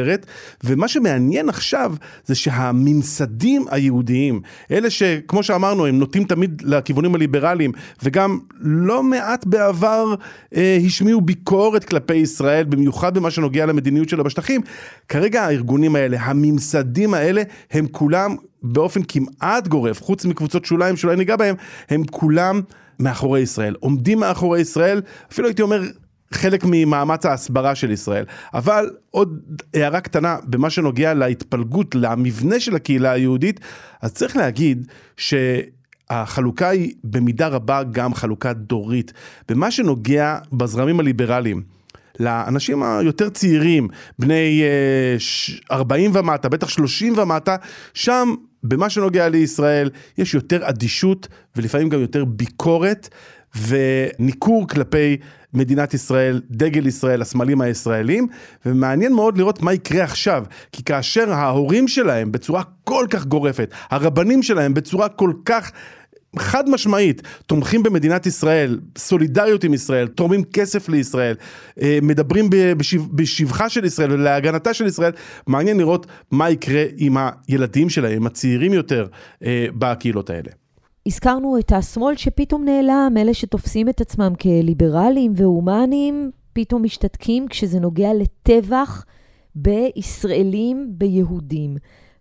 ומה 0.65 0.89
שמעניין 0.89 1.49
עכשיו 1.49 1.95
זה 2.27 2.35
שהממסדים 2.35 3.65
היהודיים, 3.71 4.41
אלה 4.71 4.91
שכמו 4.91 5.43
שאמרנו, 5.43 5.87
הם 5.87 5.99
נוטים 5.99 6.25
תמיד 6.25 6.63
לכיוונים 6.65 7.15
הליברליים, 7.15 7.73
וגם 8.03 8.39
לא 8.61 9.03
מעט 9.03 9.47
בעבר 9.47 10.15
אה, 10.57 10.79
השמיעו 10.87 11.21
ביקורת 11.21 11.85
כלפי 11.85 12.15
ישראל, 12.15 12.65
במיוחד 12.65 13.15
במה 13.15 13.31
שנוגע 13.31 13.67
למדיניות 13.67 14.09
שלה 14.09 14.23
בשטחים, 14.23 14.61
כרגע 15.09 15.43
הארגונים 15.43 15.97
האלה, 15.97 16.17
הממסדים 16.21 17.15
האלה, 17.15 17.43
הם 17.71 17.87
כולם 17.91 18.37
באופן 18.63 19.01
כמעט 19.09 19.69
גורף, 19.69 20.03
חוץ 20.03 20.25
מקבוצות 20.25 20.65
שוליים 20.65 20.97
שאולי 20.97 21.17
ניגע 21.17 21.37
בהם, 21.37 21.55
הם 21.89 22.05
כולם 22.11 22.61
מאחורי 23.01 23.41
ישראל, 23.41 23.75
עומדים 23.81 24.19
מאחורי 24.21 24.61
ישראל, 24.61 25.03
אפילו 25.33 25.49
הייתי 25.49 25.63
אומר 25.63 25.83
חלק 26.33 26.65
ממאמץ 26.65 27.27
ההסברה 27.27 27.75
של 27.75 27.91
ישראל. 27.91 28.25
אבל 28.55 28.91
עוד 29.11 29.41
הערה 29.75 30.01
קטנה 30.01 30.37
במה 30.45 30.71
שנוגע 30.71 31.15
להתפלגות, 31.15 31.95
למבנה 31.95 32.61
של 32.61 32.77
הקהילה 32.77 33.11
היהודית, 33.11 33.61
אז 34.03 34.13
צריך 34.13 34.37
להגיד 34.37 34.87
ש... 35.17 35.35
החלוקה 36.11 36.69
היא 36.69 36.93
במידה 37.05 37.49
רבה 37.49 37.83
גם 37.83 38.15
חלוקה 38.15 38.53
דורית. 38.53 39.13
במה 39.49 39.71
שנוגע 39.71 40.39
בזרמים 40.53 41.01
הליברליים, 41.01 41.63
לאנשים 42.21 42.83
היותר 42.83 43.29
צעירים, 43.29 43.89
בני 44.19 44.63
40 45.71 46.17
אה, 46.17 46.21
ומטה, 46.21 46.49
בטח 46.49 46.69
30 46.69 47.19
ומטה, 47.19 47.57
שם 47.95 48.35
במה 48.63 48.91
שנוגע 48.91 49.29
לישראל 49.29 49.91
יש 50.19 50.35
יותר 50.35 50.69
אדישות 50.69 51.29
ולפעמים 51.57 51.89
גם 51.89 52.01
יותר 52.01 52.25
ביקורת 52.25 53.09
וניכור 53.57 54.69
כלפי 54.69 55.17
מדינת 55.55 55.95
ישראל, 55.95 56.41
דגל 56.51 56.87
ישראל, 56.87 57.23
הסמלים 57.23 57.61
הישראלים, 57.61 58.27
ומעניין 58.67 59.13
מאוד 59.13 59.39
לראות 59.39 59.63
מה 59.63 59.73
יקרה 59.73 60.05
עכשיו, 60.05 60.45
כי 60.73 60.85
כאשר 60.85 61.33
ההורים 61.33 61.89
שלהם 61.89 62.33
בצורה 62.33 62.63
כל 62.85 63.07
כך 63.11 63.27
גורפת, 63.27 63.75
הרבנים 63.91 64.43
שלהם 64.43 64.75
בצורה 64.75 65.09
כל 65.09 65.33
כך 65.45 65.73
חד 66.39 66.71
משמעית 66.71 67.23
תומכים 67.47 67.83
במדינת 67.83 68.27
ישראל, 68.27 68.81
סולידריות 68.99 69.65
עם 69.65 69.75
ישראל, 69.75 70.09
תורמים 70.09 70.45
כסף 70.45 70.89
לישראל, 70.89 71.35
אה, 71.83 71.99
מדברים 72.03 72.51
בשבחה 73.13 73.69
של 73.69 73.85
ישראל 73.85 74.13
ולהגנתה 74.13 74.75
של 74.75 74.87
ישראל, 74.87 75.13
מעניין 75.47 75.79
לראות 75.79 76.07
מה 76.31 76.51
יקרה 76.51 76.85
עם 76.97 77.17
הילדים 77.49 77.89
שלהם, 77.91 78.13
עם 78.13 78.27
הצעירים 78.27 78.73
יותר 78.73 79.07
אה, 79.45 79.67
בקהילות 79.79 80.31
האלה. 80.31 80.51
הזכרנו 81.09 81.59
את 81.59 81.73
השמאל 81.73 82.17
שפתאום 82.17 82.65
נעלם, 82.65 83.15
אלה 83.17 83.35
שתופסים 83.35 83.89
את 83.89 84.01
עצמם 84.01 84.33
כליברליים 84.41 85.33
והומניים, 85.37 86.31
פתאום 86.53 86.83
משתתקים 86.83 87.49
כשזה 87.49 87.81
נוגע 87.81 88.09
לטבח 88.15 89.05
בישראלים, 89.55 90.87
ביהודים. 90.89 91.77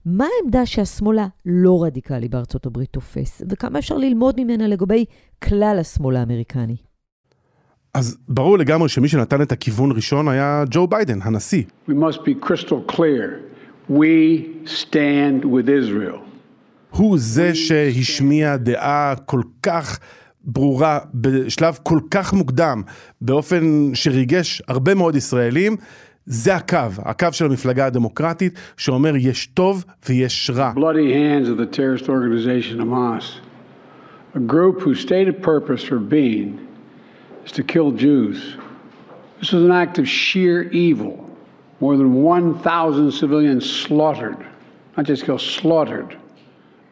מה 0.06 0.25
העמדה 0.39 0.65
שהשמאל 0.65 1.17
הלא 1.20 1.84
רדיקלי 1.84 2.27
בארצות 2.27 2.65
הברית 2.65 2.89
תופס, 2.91 3.41
וכמה 3.50 3.79
אפשר 3.79 3.98
ללמוד 3.98 4.36
ממנה 4.41 4.67
לגבי 4.67 5.06
כלל 5.44 5.77
השמאל 5.79 6.15
האמריקני? 6.15 6.75
אז 7.94 8.17
ברור 8.29 8.58
לגמרי 8.58 8.89
שמי 8.89 9.08
שנתן 9.08 9.41
את 9.41 9.51
הכיוון 9.51 9.91
ראשון 9.91 10.27
היה 10.27 10.63
ג'ו 10.72 10.88
ביידן, 10.88 11.20
הנשיא. 11.22 11.63
We 11.89 11.91
must 11.91 12.17
be 12.17 12.48
crystal 12.48 12.94
clear. 12.96 13.39
We 13.89 14.46
stand 14.65 15.46
with 15.46 15.70
Israel. 15.70 16.26
הוא 16.98 17.18
זה 17.20 17.56
שהשמיע 17.56 18.58
דעה 18.58 19.13
כל 19.25 19.42
כך 19.63 20.00
ברורה 20.44 21.00
בשלב 21.13 21.80
כל 21.84 22.00
כך 22.12 22.34
מוקדם, 22.34 22.82
באופן 23.22 23.92
שריגש 23.94 24.62
הרבה 24.68 24.96
מאוד 24.96 25.16
ישראלים, 25.16 25.75
זה 26.25 26.56
הקו, 26.56 26.77
הקו 26.98 27.27
של 27.32 27.46
המפלגה 27.46 27.86
הדמוקרטית, 27.86 28.60
שאומר 28.77 29.13
יש 29.16 29.48
טוב 29.48 29.86
ויש 30.10 30.51
רע. 30.54 30.72
A 34.36 34.39
group 34.39 34.82
whose 34.82 35.00
stated 35.00 35.42
purpose 35.42 35.84
for 35.89 36.00
being 36.00 36.50
is 37.46 37.51
to 37.51 37.63
kill 37.63 37.89
Jews. 37.92 38.39
This 39.39 39.51
was 39.54 39.63
an 39.63 39.75
act 39.84 39.98
of 40.00 40.08
sheer 40.08 40.58
evil. 40.86 41.16
More 41.82 41.96
than 41.98 42.13
1,000 42.13 43.12
civilians 43.12 43.66
slaughtered, 43.66 44.42
not 44.96 45.06
just 45.06 45.25
killed, 45.25 45.42
slaughtered 45.42 46.18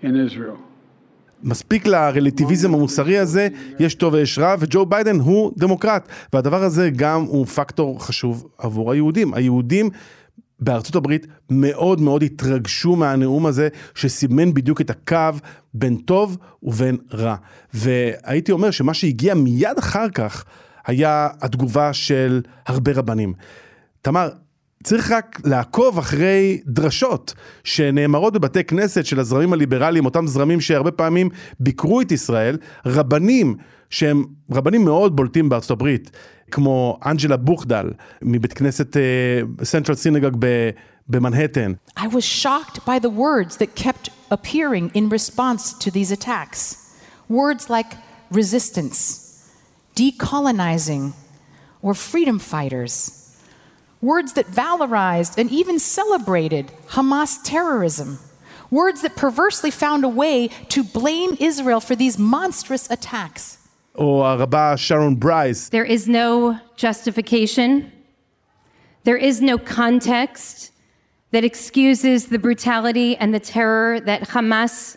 in 0.03 0.05
Israel. 0.05 0.57
מספיק 1.43 1.85
לרלטיביזם 1.85 2.73
המוסרי 2.73 3.17
הזה, 3.17 3.47
יש 3.79 3.95
טוב 3.95 4.13
ויש 4.13 4.39
רע, 4.39 4.55
וג'ו 4.59 4.85
ביידן 4.85 5.19
הוא 5.19 5.51
דמוקרט. 5.57 6.07
והדבר 6.33 6.63
הזה 6.63 6.89
גם 6.95 7.21
הוא 7.21 7.45
פקטור 7.45 8.05
חשוב 8.05 8.47
עבור 8.57 8.91
היהודים. 8.91 9.33
היהודים 9.33 9.89
בארצות 10.59 10.95
הברית 10.95 11.27
מאוד 11.49 12.01
מאוד 12.01 12.23
התרגשו 12.23 12.95
מהנאום 12.95 13.45
הזה, 13.45 13.67
שסימן 13.95 14.53
בדיוק 14.53 14.81
את 14.81 14.89
הקו 14.89 15.39
בין 15.73 15.95
טוב 15.95 16.37
ובין 16.63 16.97
רע. 17.13 17.35
והייתי 17.73 18.51
אומר 18.51 18.71
שמה 18.71 18.93
שהגיע 18.93 19.33
מיד 19.33 19.77
אחר 19.79 20.09
כך, 20.09 20.45
היה 20.85 21.27
התגובה 21.41 21.93
של 21.93 22.41
הרבה 22.65 22.91
רבנים. 22.91 23.33
תמר, 24.01 24.29
צריך 24.83 25.11
רק 25.11 25.41
לעקוב 25.45 25.97
אחרי 25.97 26.61
דרשות 26.65 27.33
שנאמרות 27.63 28.33
בבתי 28.33 28.63
כנסת 28.63 29.05
של 29.05 29.19
הזרמים 29.19 29.53
הליברליים, 29.53 30.05
אותם 30.05 30.27
זרמים 30.27 30.61
שהרבה 30.61 30.91
פעמים 30.91 31.29
ביקרו 31.59 32.01
את 32.01 32.11
ישראל, 32.11 32.57
רבנים 32.85 33.55
שהם 33.89 34.25
רבנים 34.51 34.85
מאוד 34.85 35.15
בולטים 35.15 35.49
בארצות 35.49 35.71
הברית, 35.71 36.11
כמו 36.51 36.99
אנג'לה 37.05 37.37
בוכדל 37.37 37.89
מבית 38.21 38.53
כנסת 38.53 38.97
סנטרל 39.63 39.95
אה, 39.95 39.97
סינגוג 39.97 40.45
במנהטן. 41.07 41.73
I 41.97 42.07
was 42.07 42.25
shocked 42.25 42.85
by 42.85 42.99
the 42.99 43.09
words 43.09 43.57
that 43.57 43.75
kept 43.75 44.09
appearing 44.31 44.91
in 44.93 45.09
response 45.09 45.73
to 45.73 45.91
these 45.91 46.11
attacks. 46.11 46.59
Words 47.29 47.69
like 47.69 47.91
resistance, 48.31 48.99
decolonizing, 49.95 51.13
or 51.81 51.93
freedom 51.93 52.37
fighters. 52.39 53.24
words 54.04 54.32
that 54.32 54.46
valorized 54.46 55.38
and 55.38 55.50
even 55.50 55.78
celebrated 55.78 56.64
Hamas 56.88 57.32
terrorism, 57.44 58.18
words 58.70 59.02
that 59.02 59.14
perversely 59.16 59.70
found 59.70 60.04
a 60.04 60.08
way 60.08 60.48
to 60.74 60.82
blame 60.82 61.36
Israel 61.40 61.80
for 61.80 61.94
these 61.94 62.18
monstrous 62.18 62.90
attacks. 62.90 63.58
או 63.98 64.26
הרבה 64.26 64.76
שרון 64.76 65.20
ברייס. 65.20 65.70
There 65.70 65.84
is 65.84 66.08
no 66.08 66.56
justification. 66.76 67.90
There 69.04 69.16
is 69.16 69.40
no 69.40 69.58
context 69.58 70.70
that 71.32 71.44
excuses 71.44 72.26
the 72.26 72.38
brutality 72.38 73.16
and 73.16 73.34
the 73.34 73.40
terror 73.40 74.00
that 74.00 74.20
Hamas 74.28 74.96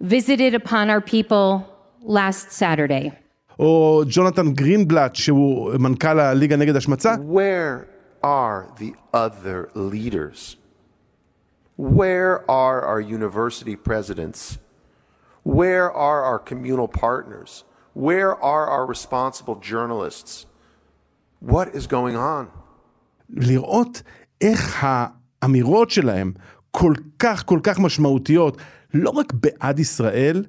visited 0.00 0.54
upon 0.54 0.90
our 0.90 1.00
people 1.00 1.64
last 2.02 2.52
Saturday. 2.52 3.12
או 3.58 4.02
ג'ונתן 4.10 4.52
גרינבלט 4.52 5.14
שהוא 5.14 5.72
מנכ"ל 5.78 6.20
הליגה 6.20 6.56
נגד 6.56 6.76
השמצה. 6.76 7.14
Where 7.14 7.86
are 8.27 8.59
the 8.81 8.91
other 9.25 9.57
leaders? 9.73 10.39
Where 11.99 12.33
are 12.63 12.79
our 12.91 13.01
university 13.19 13.75
presidents? 13.89 14.39
Where 15.57 15.87
are 16.07 16.21
our 16.29 16.39
communal 16.39 16.89
partners? 17.05 17.51
Where 18.07 18.31
are 18.53 18.65
our 18.75 18.85
responsible 18.95 19.57
journalists? 19.71 20.45
What 21.39 21.67
is 21.77 21.87
going 21.87 22.17
on? 22.17 22.47
לראות 23.29 24.01
איך 24.41 24.77
האמירות 24.79 25.89
שלהם 25.89 26.33
כל 26.71 26.93
כך 27.19 27.45
כל 27.45 27.59
כך 27.63 27.79
משמעותיות, 27.79 28.57
לא 28.93 29.09
רק 29.09 29.33
בעד 29.33 29.79
ישראל, 29.79 30.45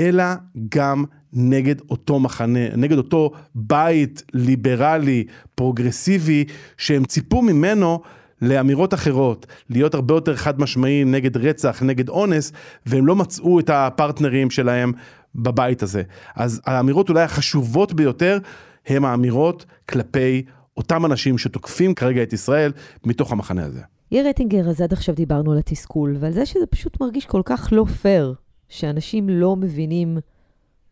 אלא 0.00 0.24
גם 0.68 1.04
נגד 1.32 1.74
אותו 1.90 2.20
מחנה, 2.20 2.76
נגד 2.76 2.96
אותו 2.96 3.30
בית 3.54 4.22
ליברלי, 4.34 5.24
פרוגרסיבי, 5.54 6.44
שהם 6.76 7.04
ציפו 7.04 7.42
ממנו 7.42 8.00
לאמירות 8.42 8.94
אחרות, 8.94 9.46
להיות 9.70 9.94
הרבה 9.94 10.14
יותר 10.14 10.36
חד 10.36 10.60
משמעיים 10.60 11.10
נגד 11.10 11.36
רצח, 11.36 11.82
נגד 11.82 12.08
אונס, 12.08 12.52
והם 12.86 13.06
לא 13.06 13.16
מצאו 13.16 13.60
את 13.60 13.70
הפרטנרים 13.70 14.50
שלהם 14.50 14.92
בבית 15.34 15.82
הזה. 15.82 16.02
אז 16.36 16.60
האמירות 16.66 17.08
אולי 17.08 17.22
החשובות 17.22 17.92
ביותר 17.92 18.38
הם 18.86 19.04
האמירות 19.04 19.64
כלפי 19.88 20.42
אותם 20.76 21.06
אנשים 21.06 21.38
שתוקפים 21.38 21.94
כרגע 21.94 22.22
את 22.22 22.32
ישראל 22.32 22.72
מתוך 23.06 23.32
המחנה 23.32 23.64
הזה. 23.64 23.80
יאיר 24.12 24.28
רטינגר, 24.28 24.68
אז 24.70 24.80
עד 24.80 24.92
עכשיו 24.92 25.14
דיברנו 25.14 25.52
על 25.52 25.58
התסכול, 25.58 26.16
ועל 26.20 26.32
זה 26.32 26.46
שזה 26.46 26.66
פשוט 26.70 27.00
מרגיש 27.00 27.26
כל 27.26 27.42
כך 27.44 27.68
לא 27.72 27.84
פייר, 27.84 28.34
שאנשים 28.70 29.28
לא 29.28 29.56
מבינים 29.56 30.18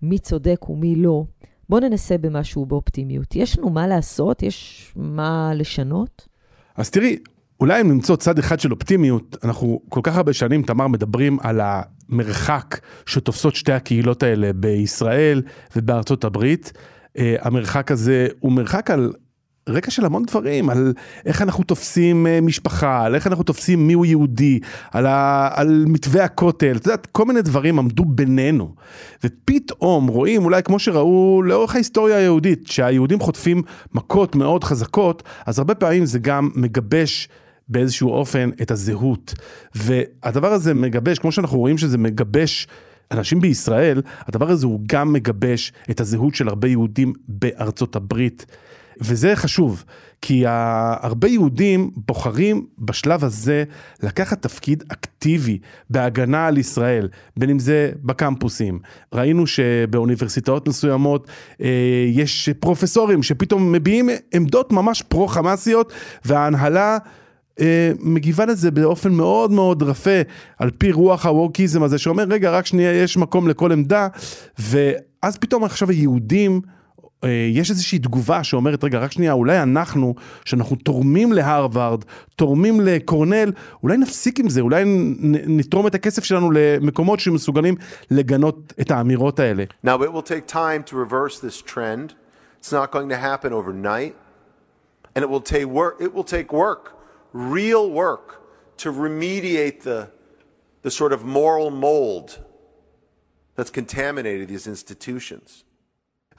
מי 0.02 0.18
צודק 0.18 0.68
ומי 0.68 0.96
לא. 0.96 1.24
בואו 1.68 1.80
ננסה 1.80 2.18
במשהו 2.18 2.66
באופטימיות. 2.66 3.36
יש 3.36 3.58
לנו 3.58 3.70
מה 3.70 3.86
לעשות? 3.86 4.42
יש 4.42 4.92
מה 4.96 5.52
לשנות? 5.54 6.28
אז 6.76 6.90
תראי, 6.90 7.16
אולי 7.60 7.80
אם 7.80 7.88
נמצוא 7.88 8.16
צד 8.16 8.38
אחד 8.38 8.60
של 8.60 8.72
אופטימיות, 8.72 9.36
אנחנו 9.44 9.80
כל 9.88 10.00
כך 10.02 10.16
הרבה 10.16 10.32
שנים, 10.32 10.62
תמר, 10.62 10.86
מדברים 10.88 11.38
על 11.40 11.60
המרחק 11.62 12.80
שתופסות 13.06 13.54
שתי 13.54 13.72
הקהילות 13.72 14.22
האלה 14.22 14.52
בישראל 14.52 15.42
ובארצות 15.76 16.24
הברית. 16.24 16.72
Uh, 16.72 17.20
המרחק 17.40 17.90
הזה 17.90 18.28
הוא 18.40 18.52
מרחק 18.52 18.90
על 18.90 19.12
רקע 19.70 19.90
של 19.90 20.04
המון 20.04 20.24
דברים, 20.24 20.70
על 20.70 20.92
איך 21.26 21.42
אנחנו 21.42 21.64
תופסים 21.64 22.26
uh, 22.26 22.44
משפחה, 22.44 23.04
על 23.04 23.14
איך 23.14 23.26
אנחנו 23.26 23.44
תופסים 23.44 23.86
מיהו 23.86 24.04
יהודי, 24.04 24.60
על, 24.92 25.06
ה, 25.06 25.48
על 25.54 25.84
מתווה 25.86 26.24
הכותל, 26.24 26.76
את 26.76 26.86
יודעת, 26.86 27.06
כל 27.06 27.24
מיני 27.24 27.42
דברים 27.42 27.78
עמדו 27.78 28.04
בינינו. 28.04 28.74
ופתאום 29.24 30.06
רואים, 30.06 30.44
אולי 30.44 30.62
כמו 30.62 30.78
שראו 30.78 31.42
לאורך 31.42 31.74
ההיסטוריה 31.74 32.16
היהודית, 32.16 32.66
שהיהודים 32.66 33.20
חוטפים 33.20 33.62
מכות 33.94 34.34
מאוד 34.34 34.64
חזקות, 34.64 35.22
אז 35.46 35.58
הרבה 35.58 35.74
פעמים 35.74 36.06
זה 36.06 36.18
גם 36.18 36.50
מגבש 36.54 37.28
באיזשהו 37.68 38.10
אופן 38.10 38.50
את 38.62 38.70
הזהות. 38.70 39.34
והדבר 39.74 40.52
הזה 40.52 40.74
מגבש, 40.74 41.18
כמו 41.18 41.32
שאנחנו 41.32 41.58
רואים 41.58 41.78
שזה 41.78 41.98
מגבש 41.98 42.68
אנשים 43.10 43.40
בישראל, 43.40 44.02
הדבר 44.26 44.50
הזה 44.50 44.66
הוא 44.66 44.80
גם 44.86 45.12
מגבש 45.12 45.72
את 45.90 46.00
הזהות 46.00 46.34
של 46.34 46.48
הרבה 46.48 46.68
יהודים 46.68 47.12
בארצות 47.28 47.96
הברית. 47.96 48.46
וזה 49.00 49.36
חשוב, 49.36 49.84
כי 50.22 50.44
הרבה 50.46 51.28
יהודים 51.28 51.90
בוחרים 51.96 52.66
בשלב 52.78 53.24
הזה 53.24 53.64
לקחת 54.02 54.42
תפקיד 54.42 54.84
אקטיבי 54.88 55.58
בהגנה 55.90 56.46
על 56.46 56.58
ישראל, 56.58 57.08
בין 57.36 57.50
אם 57.50 57.58
זה 57.58 57.90
בקמפוסים. 58.02 58.78
ראינו 59.12 59.46
שבאוניברסיטאות 59.46 60.68
מסוימות 60.68 61.28
אה, 61.62 61.68
יש 62.08 62.48
פרופסורים 62.60 63.22
שפתאום 63.22 63.72
מביעים 63.72 64.08
עמדות 64.34 64.72
ממש 64.72 65.02
פרו-חמאסיות, 65.02 65.92
וההנהלה... 66.24 66.98
אה, 67.60 67.90
מגיבה 68.00 68.46
לזה 68.46 68.70
באופן 68.70 69.12
מאוד 69.12 69.50
מאוד 69.50 69.82
רפה, 69.82 70.20
על 70.58 70.70
פי 70.70 70.92
רוח 70.92 71.26
הווקיזם 71.26 71.82
הזה, 71.82 71.98
שאומר, 71.98 72.24
רגע, 72.28 72.50
רק 72.50 72.66
שנייה, 72.66 73.02
יש 73.02 73.16
מקום 73.16 73.48
לכל 73.48 73.72
עמדה, 73.72 74.08
ואז 74.58 75.38
פתאום 75.38 75.64
עכשיו 75.64 75.90
היהודים, 75.90 76.60
יש 77.52 77.70
איזושהי 77.70 77.98
תגובה 77.98 78.44
שאומרת, 78.44 78.84
רגע, 78.84 78.98
רק 78.98 79.12
שנייה, 79.12 79.32
אולי 79.32 79.62
אנחנו, 79.62 80.14
שאנחנו 80.44 80.76
תורמים 80.76 81.32
להרווארד, 81.32 82.04
תורמים 82.36 82.80
לקורנל, 82.80 83.52
אולי 83.82 83.96
נפסיק 83.96 84.40
עם 84.40 84.48
זה, 84.48 84.60
אולי 84.60 84.84
נתרום 85.46 85.86
את 85.86 85.94
הכסף 85.94 86.24
שלנו 86.24 86.50
למקומות 86.50 87.20
שמסוגלים 87.20 87.74
לגנות 88.10 88.72
את 88.80 88.90
האמירות 88.90 89.40
האלה. 89.40 89.64
Now 89.86 89.88
it 89.88 90.12
will 90.12 90.22
take 90.22 90.46
time 90.46 90.90
to 90.90 90.96
reverse 90.96 91.38
this 91.40 91.62
trend. 91.72 92.14
It's 92.60 92.72
not 92.72 92.92
going 92.92 93.08
to 93.08 93.16
happen 93.16 93.52
overnight. 93.52 94.14
And 95.14 95.24
it 95.24 95.30
will 95.30 95.46
take 95.56 95.66
work. 95.66 95.94
It 96.00 96.14
will 96.14 96.28
take 96.36 96.52
work. 96.52 96.98
real 97.32 97.90
work 97.90 98.42
to 98.78 98.92
remediate 98.92 99.82
the, 99.82 100.10
the 100.82 100.90
sort 100.90 101.12
of 101.12 101.24
moral 101.24 101.70
mold 101.70 102.38
that's 103.54 103.70
contaminated 103.70 104.48
these 104.48 104.66
institutions. 104.66 105.64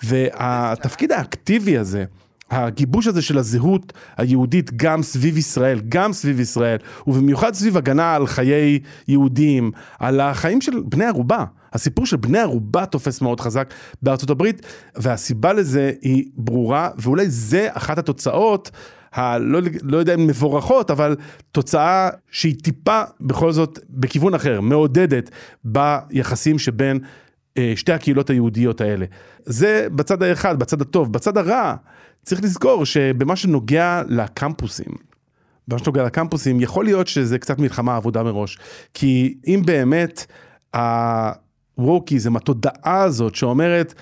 והתפקיד 0.03 1.11
האקטיבי 1.11 1.77
הזה, 1.77 2.05
הגיבוש 2.51 3.07
הזה 3.07 3.21
של 3.21 3.37
הזהות 3.37 3.93
היהודית 4.17 4.71
גם 4.75 5.03
סביב 5.03 5.37
ישראל, 5.37 5.81
גם 5.89 6.13
סביב 6.13 6.39
ישראל, 6.39 6.77
ובמיוחד 7.07 7.53
סביב 7.53 7.77
הגנה 7.77 8.15
על 8.15 8.27
חיי 8.27 8.79
יהודים, 9.07 9.71
על 9.99 10.19
החיים 10.19 10.61
של 10.61 10.83
בני 10.85 11.05
ערובה. 11.05 11.45
הסיפור 11.73 12.05
של 12.05 12.17
בני 12.17 12.39
ערובה 12.39 12.85
תופס 12.85 13.21
מאוד 13.21 13.39
חזק 13.39 13.73
בארצות 14.01 14.29
הברית, 14.29 14.65
והסיבה 14.95 15.53
לזה 15.53 15.91
היא 16.01 16.25
ברורה, 16.37 16.89
ואולי 16.97 17.29
זה 17.29 17.67
אחת 17.73 17.97
התוצאות 17.97 18.71
הלא 19.13 19.59
לא 19.81 19.97
יודע 19.97 20.13
אם 20.13 20.27
מבורכות, 20.27 20.91
אבל 20.91 21.15
תוצאה 21.51 22.09
שהיא 22.31 22.55
טיפה 22.63 23.01
בכל 23.21 23.51
זאת 23.51 23.79
בכיוון 23.89 24.33
אחר, 24.33 24.61
מעודדת 24.61 25.29
ביחסים 25.63 26.59
שבין 26.59 26.99
שתי 27.75 27.91
הקהילות 27.91 28.29
היהודיות 28.29 28.81
האלה. 28.81 29.05
זה 29.45 29.87
בצד 29.95 30.23
האחד, 30.23 30.59
בצד 30.59 30.81
הטוב. 30.81 31.13
בצד 31.13 31.37
הרע, 31.37 31.75
צריך 32.23 32.43
לזכור 32.43 32.85
שבמה 32.85 33.35
שנוגע 33.35 34.01
לקמפוסים, 34.07 34.91
במה 35.67 35.79
שנוגע 35.79 36.03
לקמפוסים, 36.03 36.61
יכול 36.61 36.85
להיות 36.85 37.07
שזה 37.07 37.39
קצת 37.39 37.59
מלחמה 37.59 37.95
עבודה 37.95 38.23
מראש. 38.23 38.57
כי 38.93 39.37
אם 39.47 39.61
באמת 39.65 40.25
הווקיזם, 41.77 42.35
התודעה 42.35 43.01
הזאת 43.01 43.35
שאומרת, 43.35 43.93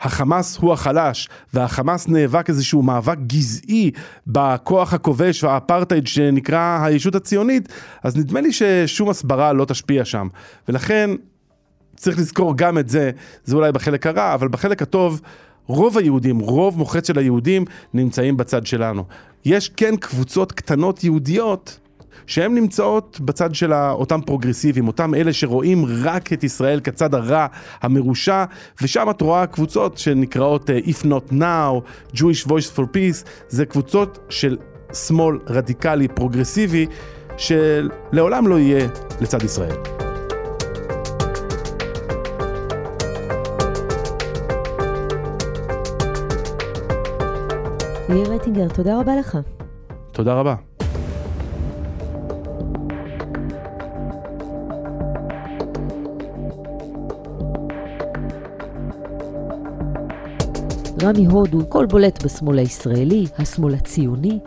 החמאס 0.00 0.56
הוא 0.56 0.72
החלש, 0.72 1.28
והחמאס 1.54 2.08
נאבק 2.08 2.48
איזשהו 2.48 2.82
מאבק 2.82 3.18
גזעי 3.26 3.90
בכוח 4.26 4.94
הכובש 4.94 5.44
והאפרטהייד 5.44 6.06
שנקרא 6.06 6.80
הישות 6.84 7.14
הציונית, 7.14 7.68
אז 8.02 8.16
נדמה 8.16 8.40
לי 8.40 8.52
ששום 8.52 9.10
הסברה 9.10 9.52
לא 9.52 9.64
תשפיע 9.64 10.04
שם. 10.04 10.28
ולכן 10.68 11.10
צריך 12.00 12.18
לזכור 12.18 12.56
גם 12.56 12.78
את 12.78 12.88
זה, 12.88 13.10
זה 13.44 13.56
אולי 13.56 13.72
בחלק 13.72 14.06
הרע, 14.06 14.34
אבל 14.34 14.48
בחלק 14.48 14.82
הטוב, 14.82 15.20
רוב 15.66 15.98
היהודים, 15.98 16.38
רוב 16.38 16.78
מוחץ 16.78 17.06
של 17.06 17.18
היהודים 17.18 17.64
נמצאים 17.94 18.36
בצד 18.36 18.66
שלנו. 18.66 19.04
יש 19.44 19.68
כן 19.68 19.96
קבוצות 19.96 20.52
קטנות 20.52 21.04
יהודיות 21.04 21.78
שהן 22.26 22.54
נמצאות 22.54 23.20
בצד 23.24 23.54
של 23.54 23.72
אותם 23.72 24.20
פרוגרסיבים, 24.26 24.86
אותם 24.86 25.14
אלה 25.14 25.32
שרואים 25.32 25.84
רק 26.02 26.32
את 26.32 26.44
ישראל 26.44 26.80
כצד 26.80 27.14
הרע, 27.14 27.46
המרושע, 27.82 28.44
ושם 28.82 29.10
את 29.10 29.20
רואה 29.20 29.46
קבוצות 29.46 29.98
שנקראות 29.98 30.70
אה, 30.70 30.78
If 30.78 31.04
Not 31.04 31.32
Now, 31.32 31.90
Jewish 32.16 32.46
Voice 32.46 32.76
for 32.76 32.82
Peace, 32.94 33.26
זה 33.48 33.66
קבוצות 33.66 34.18
של 34.28 34.56
שמאל 34.92 35.38
רדיקלי 35.48 36.08
פרוגרסיבי, 36.08 36.86
שלעולם 37.36 38.46
לא 38.46 38.58
יהיה 38.58 38.88
לצד 39.20 39.42
ישראל. 39.42 40.09
יאיר 48.10 48.32
רטינגר, 48.32 48.68
תודה 48.68 49.00
רבה 49.00 49.16
לך. 49.16 49.38
תודה 50.12 50.34
רבה. 50.34 50.54
רמי 61.02 61.26
הוד 61.26 61.54
הוא 61.54 61.62
קול 61.62 61.86
בולט 61.86 62.24
בשמאל 62.24 62.58
הישראלי, 62.58 63.24
השמאל 63.38 63.74
הציוני. 63.74 64.38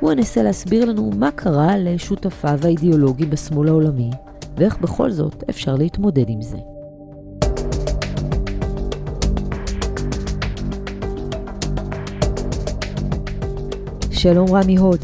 הוא 0.00 0.12
ינסה 0.12 0.42
להסביר 0.42 0.84
לנו 0.84 1.10
מה 1.16 1.30
קרה 1.30 1.78
לשותפיו 1.78 2.58
האידיאולוגי 2.64 3.26
בשמאל 3.26 3.68
העולמי, 3.68 4.10
ואיך 4.56 4.78
בכל 4.78 5.10
זאת 5.10 5.44
אפשר 5.50 5.74
להתמודד 5.74 6.28
עם 6.28 6.42
זה. 6.42 6.71
שלום 14.22 14.46
רמי 14.54 14.76
הוד. 14.76 15.00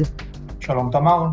שלום 0.59 0.89
תמר. 0.91 1.25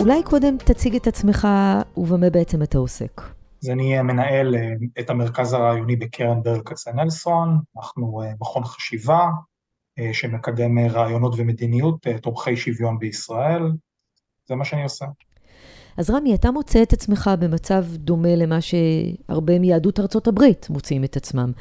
אולי 0.00 0.22
קודם 0.22 0.56
תציג 0.58 0.94
את 0.94 1.06
עצמך 1.06 1.48
ובמה 1.96 2.30
בעצם 2.30 2.62
אתה 2.62 2.78
עוסק. 2.78 3.20
אז 3.62 3.70
אני 3.70 4.02
מנהל 4.02 4.54
אה, 4.56 4.72
את 5.00 5.10
המרכז 5.10 5.52
הרעיוני 5.52 5.96
בקרן 5.96 6.42
ברל 6.42 6.60
כצנלסון, 6.64 7.58
אנחנו 7.76 8.22
אה, 8.22 8.32
מכון 8.40 8.64
חשיבה 8.64 9.28
אה, 9.98 10.10
שמקדם 10.12 10.78
רעיונות 10.78 11.34
ומדיניות 11.36 12.06
תומכי 12.22 12.56
שוויון 12.56 12.98
בישראל, 12.98 13.62
זה 14.48 14.54
מה 14.54 14.64
שאני 14.64 14.82
עושה. 14.82 15.06
אז 15.96 16.10
רמי, 16.10 16.34
אתה 16.34 16.50
מוצא 16.50 16.82
את 16.82 16.92
עצמך 16.92 17.30
במצב 17.40 17.84
דומה 17.94 18.36
למה 18.36 18.58
שהרבה 18.60 19.58
מיהדות 19.58 20.00
ארצות 20.00 20.28
הברית 20.28 20.70
מוצאים 20.70 21.04
את 21.04 21.16
עצמם. 21.16 21.52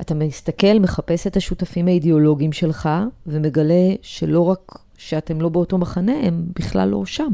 אתה 0.00 0.14
מסתכל, 0.14 0.78
מחפש 0.80 1.26
את 1.26 1.36
השותפים 1.36 1.88
האידיאולוגיים 1.88 2.52
שלך, 2.52 2.88
ומגלה 3.26 3.94
שלא 4.02 4.40
רק 4.40 4.87
שאתם 4.98 5.40
לא 5.40 5.48
באותו 5.48 5.78
מחנה, 5.78 6.12
הם 6.22 6.44
בכלל 6.58 6.88
לא 6.88 7.06
שם. 7.06 7.32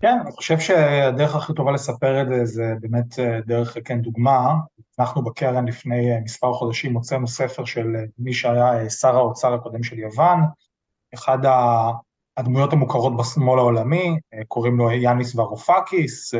כן, 0.00 0.18
אני 0.22 0.32
חושב 0.32 0.58
שהדרך 0.58 1.36
הכי 1.36 1.54
טובה 1.54 1.72
לספר 1.72 2.22
את 2.22 2.28
זה, 2.28 2.44
זה 2.44 2.74
באמת 2.80 3.18
אה, 3.18 3.40
דרך, 3.46 3.76
כן, 3.84 4.00
דוגמה. 4.00 4.54
אנחנו 4.98 5.24
בקרן 5.24 5.68
לפני 5.68 6.12
אה, 6.12 6.20
מספר 6.20 6.52
חודשים 6.52 6.94
הוצאנו 6.94 7.28
ספר 7.28 7.64
של 7.64 7.96
אה, 7.96 8.04
מי 8.18 8.32
שהיה 8.32 8.90
שר 8.90 9.16
האוצר 9.16 9.54
הקודם 9.54 9.82
של 9.82 9.98
יוון, 9.98 10.40
אחד 11.14 11.38
הדמויות 12.36 12.72
המוכרות 12.72 13.16
בשמאל 13.16 13.58
העולמי, 13.58 14.18
קוראים 14.48 14.78
לו 14.78 14.90
יאניס 14.90 15.36
ורופקיס, 15.36 16.34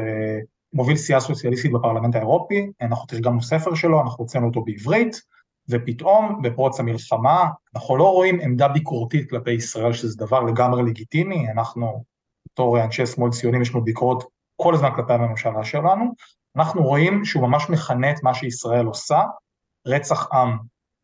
מוביל 0.73 0.97
סיעה 0.97 1.21
סוציאליסטית 1.21 1.73
בפרלמנט 1.73 2.15
האירופי, 2.15 2.71
אנחנו 2.81 3.07
תרגמנו 3.07 3.43
ספר 3.43 3.75
שלו, 3.75 4.01
אנחנו 4.01 4.25
הוצאנו 4.25 4.47
אותו 4.47 4.65
בעברית, 4.65 5.21
ופתאום 5.69 6.43
בפרוץ 6.43 6.81
המלחמה 6.81 7.49
אנחנו 7.75 7.97
לא 7.97 8.13
רואים 8.13 8.41
עמדה 8.41 8.69
ביקורתית 8.69 9.31
כלפי 9.31 9.51
ישראל, 9.51 9.93
שזה 9.93 10.27
דבר 10.27 10.41
לגמרי 10.41 10.83
לגיטימי, 10.83 11.51
אנחנו 11.51 12.05
בתור 12.53 12.85
אנשי 12.85 13.07
שמאל 13.07 13.31
ציונים 13.31 13.63
יש 13.63 13.71
לנו 13.71 13.85
ביקורת 13.85 14.25
כל 14.57 14.75
הזמן 14.75 14.91
כלפי 14.97 15.13
הממשלה 15.13 15.65
שלנו, 15.65 16.15
אנחנו 16.57 16.83
רואים 16.83 17.25
שהוא 17.25 17.43
ממש 17.43 17.71
מכנה 17.71 18.11
את 18.11 18.23
מה 18.23 18.35
שישראל 18.35 18.87
עושה, 18.87 19.23
רצח 19.87 20.29
עם. 20.33 20.59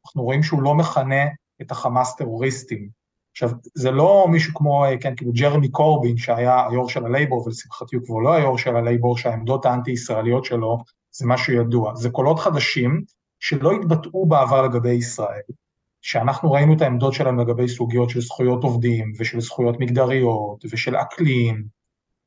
אנחנו 0.06 0.22
רואים 0.22 0.42
שהוא 0.42 0.62
לא 0.62 0.74
מכנה 0.74 1.24
את 1.62 1.70
החמאס 1.70 2.16
טרוריסטים. 2.16 2.88
עכשיו, 3.32 3.50
זה 3.74 3.90
לא 3.90 4.26
מישהו 4.30 4.54
כמו, 4.54 4.84
כן, 5.00 5.16
כאילו 5.16 5.32
ג'רמי 5.32 5.68
קורבין 5.68 6.16
שהיה 6.16 6.66
היו"ר 6.68 6.88
של 6.88 7.06
הלייבור, 7.06 7.46
ולשמחתי 7.46 7.96
הוא 7.96 8.04
כבר 8.04 8.18
לא 8.18 8.32
היו"ר 8.32 8.56
של 8.56 8.76
הלייבור, 8.76 9.18
שהעמדות 9.18 9.66
האנטי-ישראליות 9.66 10.44
שלו 10.44 10.78
זה 11.10 11.26
משהו 11.26 11.52
ידוע. 11.52 11.94
זה 11.94 12.10
קולות 12.10 12.38
חדשים 12.38 13.04
שלא 13.40 13.72
התבטאו 13.72 14.27
בעבר 14.27 14.62
לגבי 14.62 14.92
ישראל, 14.92 15.40
שאנחנו 16.03 16.53
ראינו 16.53 16.74
את 16.74 16.83
העמדות 16.83 17.12
שלהם 17.12 17.40
לגבי 17.40 17.68
סוגיות 17.68 18.11
של 18.11 18.20
זכויות 18.20 18.64
עובדים 18.64 19.12
ושל 19.18 19.40
זכויות 19.40 19.81
מגדריות 19.81 20.64
ושל 20.72 20.96
אקלים, 20.96 21.64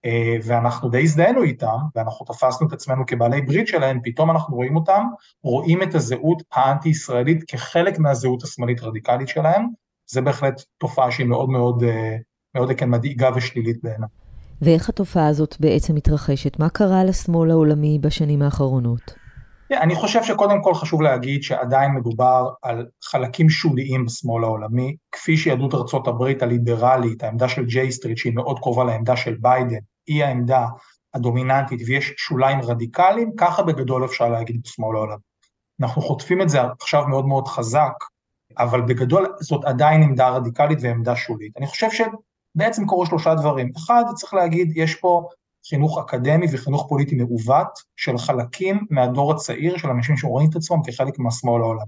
אה, 0.05 0.37
ואנחנו 0.43 0.89
די 0.89 1.01
הזדהינו 1.01 1.43
איתם, 1.43 1.77
ואנחנו 1.95 2.25
תפסנו 2.25 2.67
את 2.67 2.73
עצמנו 2.73 3.05
כבעלי 3.05 3.41
ברית 3.41 3.67
שלהם, 3.67 3.99
פתאום 4.03 4.31
אנחנו 4.31 4.55
רואים 4.55 4.75
אותם, 4.75 5.03
רואים 5.43 5.83
את 5.83 5.95
הזהות 5.95 6.43
האנטי-ישראלית 6.51 7.43
כחלק 7.47 7.99
מהזהות 7.99 8.43
השמאלית 8.43 8.81
רדיקלית 8.81 9.27
שלהם, 9.27 9.67
זה 10.07 10.21
בהחלט 10.21 10.61
תופעה 10.77 11.11
שהיא 11.11 11.27
מאוד 11.27 11.49
מאוד, 11.49 11.83
אה, 11.83 12.17
מאוד 12.55 12.71
כן 12.77 12.89
מדאיגה 12.89 13.29
ושלילית 13.35 13.77
בעיניי. 13.83 14.09
ואיך 14.61 14.89
התופעה 14.89 15.27
הזאת 15.27 15.55
בעצם 15.59 15.95
מתרחשת? 15.95 16.59
מה 16.59 16.69
קרה 16.69 17.03
לשמאל 17.03 17.51
העולמי 17.51 17.99
בשנים 18.01 18.41
האחרונות? 18.41 19.20
אני 19.71 19.95
חושב 19.95 20.23
שקודם 20.23 20.61
כל 20.63 20.73
חשוב 20.73 21.01
להגיד 21.01 21.43
שעדיין 21.43 21.91
מדובר 21.91 22.49
על 22.61 22.85
חלקים 23.03 23.49
שוליים 23.49 24.05
בשמאל 24.05 24.43
העולמי, 24.43 24.95
כפי 25.11 25.37
שיהדות 25.37 25.73
ארצות 25.73 26.07
הברית 26.07 26.41
הליברלית, 26.41 27.23
העמדה 27.23 27.49
של 27.49 27.65
ג'יי 27.65 27.91
סטריט 27.91 28.17
שהיא 28.17 28.33
מאוד 28.35 28.59
קרובה 28.59 28.83
לעמדה 28.83 29.15
של 29.15 29.35
ביידן, 29.39 29.79
היא 30.07 30.23
העמדה 30.23 30.65
הדומיננטית 31.13 31.81
ויש 31.87 32.13
שוליים 32.17 32.61
רדיקליים, 32.61 33.31
ככה 33.37 33.63
בגדול 33.63 34.05
אפשר 34.05 34.29
להגיד 34.29 34.61
בשמאל 34.63 34.95
העולמי. 34.95 35.21
אנחנו 35.81 36.01
חוטפים 36.01 36.41
את 36.41 36.49
זה 36.49 36.59
עכשיו 36.81 37.07
מאוד 37.07 37.25
מאוד 37.25 37.47
חזק, 37.47 37.93
אבל 38.57 38.81
בגדול 38.81 39.25
זאת 39.39 39.65
עדיין 39.65 40.03
עמדה 40.03 40.29
רדיקלית 40.29 40.79
ועמדה 40.81 41.15
שולית. 41.15 41.57
אני 41.57 41.67
חושב 41.67 41.87
שבעצם 41.91 42.85
קורו 42.85 43.05
שלושה 43.05 43.35
דברים. 43.35 43.71
אחד, 43.77 44.03
צריך 44.15 44.33
להגיד, 44.33 44.71
יש 44.75 44.95
פה 44.95 45.29
חינוך 45.71 45.99
אקדמי 45.99 46.45
וחינוך 46.51 46.85
פוליטי 46.89 47.15
מעוות 47.15 47.79
של 47.95 48.17
חלקים 48.17 48.85
מהדור 48.89 49.31
הצעיר 49.31 49.77
של 49.77 49.87
אנשים 49.89 50.17
שרואים 50.17 50.49
את 50.49 50.55
עצמם 50.55 50.77
כחלק 50.87 51.19
מהשמאל 51.19 51.61
העולם. 51.61 51.85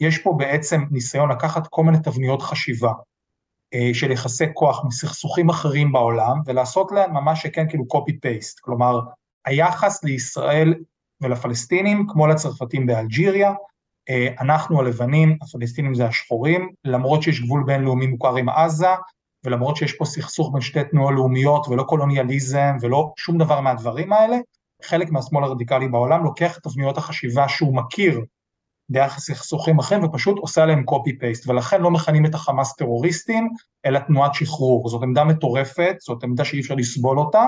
יש 0.00 0.18
פה 0.18 0.34
בעצם 0.38 0.84
ניסיון 0.90 1.30
לקחת 1.30 1.66
כל 1.70 1.84
מיני 1.84 1.98
תבניות 1.98 2.42
חשיבה 2.42 2.92
אה, 3.74 3.90
של 3.94 4.10
יחסי 4.10 4.44
כוח 4.54 4.84
מסכסוכים 4.84 5.50
אחרים 5.50 5.92
בעולם 5.92 6.40
ולעשות 6.46 6.92
להם 6.92 7.14
ממש 7.14 7.42
שכן 7.42 7.68
כאילו 7.68 7.84
copy 7.94 8.12
paste, 8.12 8.60
כלומר 8.60 9.00
היחס 9.46 10.04
לישראל 10.04 10.74
ולפלסטינים 11.20 12.06
כמו 12.08 12.26
לצרפתים 12.26 12.86
באלג'יריה, 12.86 13.52
אה, 14.10 14.28
אנחנו 14.40 14.80
הלבנים, 14.80 15.38
הפלסטינים 15.42 15.94
זה 15.94 16.06
השחורים, 16.06 16.72
למרות 16.84 17.22
שיש 17.22 17.40
גבול 17.40 17.64
בינלאומי 17.66 18.06
מוכר 18.06 18.36
עם 18.36 18.48
עזה, 18.48 18.94
ולמרות 19.44 19.76
שיש 19.76 19.92
פה 19.92 20.04
סכסוך 20.04 20.50
בין 20.52 20.60
שתי 20.60 20.84
תנועות 20.90 21.14
לאומיות 21.14 21.68
ולא 21.68 21.82
קולוניאליזם 21.82 22.76
ולא 22.80 23.12
שום 23.16 23.38
דבר 23.38 23.60
מהדברים 23.60 24.12
האלה, 24.12 24.36
חלק 24.84 25.10
מהשמאל 25.10 25.44
הרדיקלי 25.44 25.88
בעולם 25.88 26.24
לוקח 26.24 26.58
את 26.58 26.62
תבניות 26.62 26.98
החשיבה 26.98 27.48
שהוא 27.48 27.76
מכיר 27.76 28.20
ביחס 28.88 29.30
לסכסוכים 29.30 29.78
אחרים 29.78 30.04
ופשוט 30.04 30.38
עושה 30.38 30.62
עליהם 30.62 30.84
קופי 30.84 31.18
פייסט 31.18 31.48
ולכן 31.48 31.82
לא 31.82 31.90
מכנים 31.90 32.26
את 32.26 32.34
החמאס 32.34 32.76
טרוריסטים 32.76 33.48
אלא 33.86 33.98
תנועת 33.98 34.34
שחרור, 34.34 34.88
זאת 34.88 35.02
עמדה 35.02 35.24
מטורפת, 35.24 35.96
זאת 36.00 36.24
עמדה 36.24 36.44
שאי 36.44 36.60
אפשר 36.60 36.74
לסבול 36.74 37.18
אותה, 37.18 37.44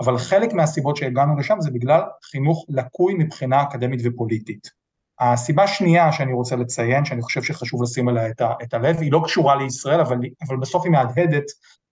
אבל 0.00 0.18
חלק 0.18 0.52
מהסיבות 0.52 0.96
שהגענו 0.96 1.38
לשם 1.38 1.60
זה 1.60 1.70
בגלל 1.70 2.00
חינוך 2.24 2.66
לקוי 2.68 3.14
מבחינה 3.18 3.62
אקדמית 3.62 4.00
ופוליטית. 4.04 4.79
הסיבה 5.20 5.62
השנייה 5.62 6.12
שאני 6.12 6.32
רוצה 6.32 6.56
לציין, 6.56 7.04
שאני 7.04 7.22
חושב 7.22 7.42
שחשוב 7.42 7.82
לשים 7.82 8.08
עליה 8.08 8.28
את, 8.28 8.40
ה, 8.40 8.52
את 8.62 8.74
הלב, 8.74 8.96
היא 9.00 9.12
לא 9.12 9.20
קשורה 9.24 9.56
לישראל, 9.56 10.00
אבל, 10.00 10.18
אבל 10.48 10.56
בסוף 10.56 10.84
היא 10.84 10.92
מהדהדת 10.92 11.44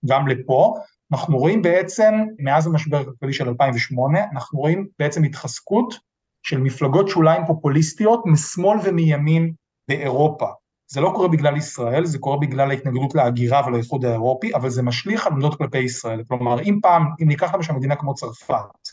גם 0.06 0.28
לפה. 0.28 0.74
אנחנו 1.12 1.38
רואים 1.38 1.62
בעצם, 1.62 2.14
מאז 2.38 2.66
המשבר 2.66 3.00
הכלכלי 3.00 3.32
של 3.32 3.48
2008, 3.48 4.20
אנחנו 4.32 4.58
רואים 4.58 4.86
בעצם 4.98 5.24
התחזקות 5.24 5.94
של 6.42 6.60
מפלגות 6.60 7.08
שוליים 7.08 7.46
פופוליסטיות 7.46 8.22
משמאל 8.26 8.78
ומימין 8.84 9.52
באירופה. 9.88 10.46
זה 10.90 11.00
לא 11.00 11.12
קורה 11.14 11.28
בגלל 11.28 11.56
ישראל, 11.56 12.04
זה 12.04 12.18
קורה 12.18 12.36
בגלל 12.36 12.70
ההתנגדות 12.70 13.14
להגירה 13.14 13.66
ולאיחוד 13.66 14.04
האירופי, 14.04 14.54
אבל 14.54 14.70
זה 14.70 14.82
משליך 14.82 15.26
על 15.26 15.32
עמדות 15.32 15.58
כלפי 15.58 15.78
ישראל. 15.78 16.22
כלומר, 16.28 16.60
אם 16.60 16.78
פעם, 16.82 17.02
אם 17.22 17.28
ניקח 17.28 17.54
למשל 17.54 17.72
מדינה 17.72 17.96
כמו 17.96 18.14
צרפת, 18.14 18.87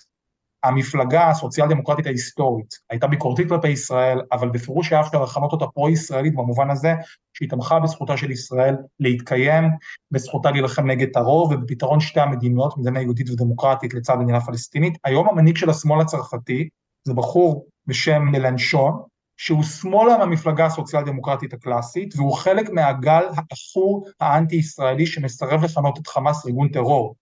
המפלגה 0.65 1.30
הסוציאל 1.30 1.67
דמוקרטית 1.67 2.06
ההיסטורית 2.06 2.75
הייתה 2.89 3.08
ביקורתית 3.08 3.49
כלפי 3.49 3.69
ישראל, 3.69 4.21
אבל 4.32 4.49
בפירוש 4.49 4.91
היה 4.91 5.01
אפשר 5.01 5.23
לכנות 5.23 5.51
אותה 5.51 5.65
פרו-ישראלית 5.67 6.36
במובן 6.36 6.69
הזה 6.69 6.93
שהיא 7.34 7.49
תמכה 7.49 7.80
בזכותה 7.80 8.17
של 8.17 8.32
ישראל 8.32 8.75
להתקיים, 8.99 9.63
בזכותה 10.12 10.51
להילחם 10.51 10.88
נגד 10.88 11.08
טרור 11.13 11.51
ובפתרון 11.51 11.99
שתי 11.99 12.19
המדינות, 12.19 12.78
מדינה 12.78 13.01
יהודית 13.01 13.30
ודמוקרטית 13.30 13.93
לצד 13.93 14.15
מדינה 14.15 14.41
פלסטינית. 14.41 14.97
היום 15.04 15.30
המנהיג 15.30 15.58
של 15.58 15.69
השמאל 15.69 16.01
הצרפתי 16.01 16.69
זה 17.08 17.13
בחור 17.13 17.65
בשם 17.88 18.21
מלנשון, 18.21 19.01
שהוא 19.38 19.63
שמאלה 19.63 20.17
מהמפלגה 20.17 20.65
הסוציאל 20.65 21.04
דמוקרטית 21.04 21.54
הקלאסית, 21.54 22.15
והוא 22.15 22.34
חלק 22.34 22.69
מהגל 22.69 23.23
העכור 23.36 24.08
האנטי-ישראלי 24.19 25.06
שמסרב 25.06 25.63
לכנות 25.63 25.99
את 25.99 26.08
חמאס 26.08 26.45
ארגון 26.45 26.69
טרור. 26.69 27.15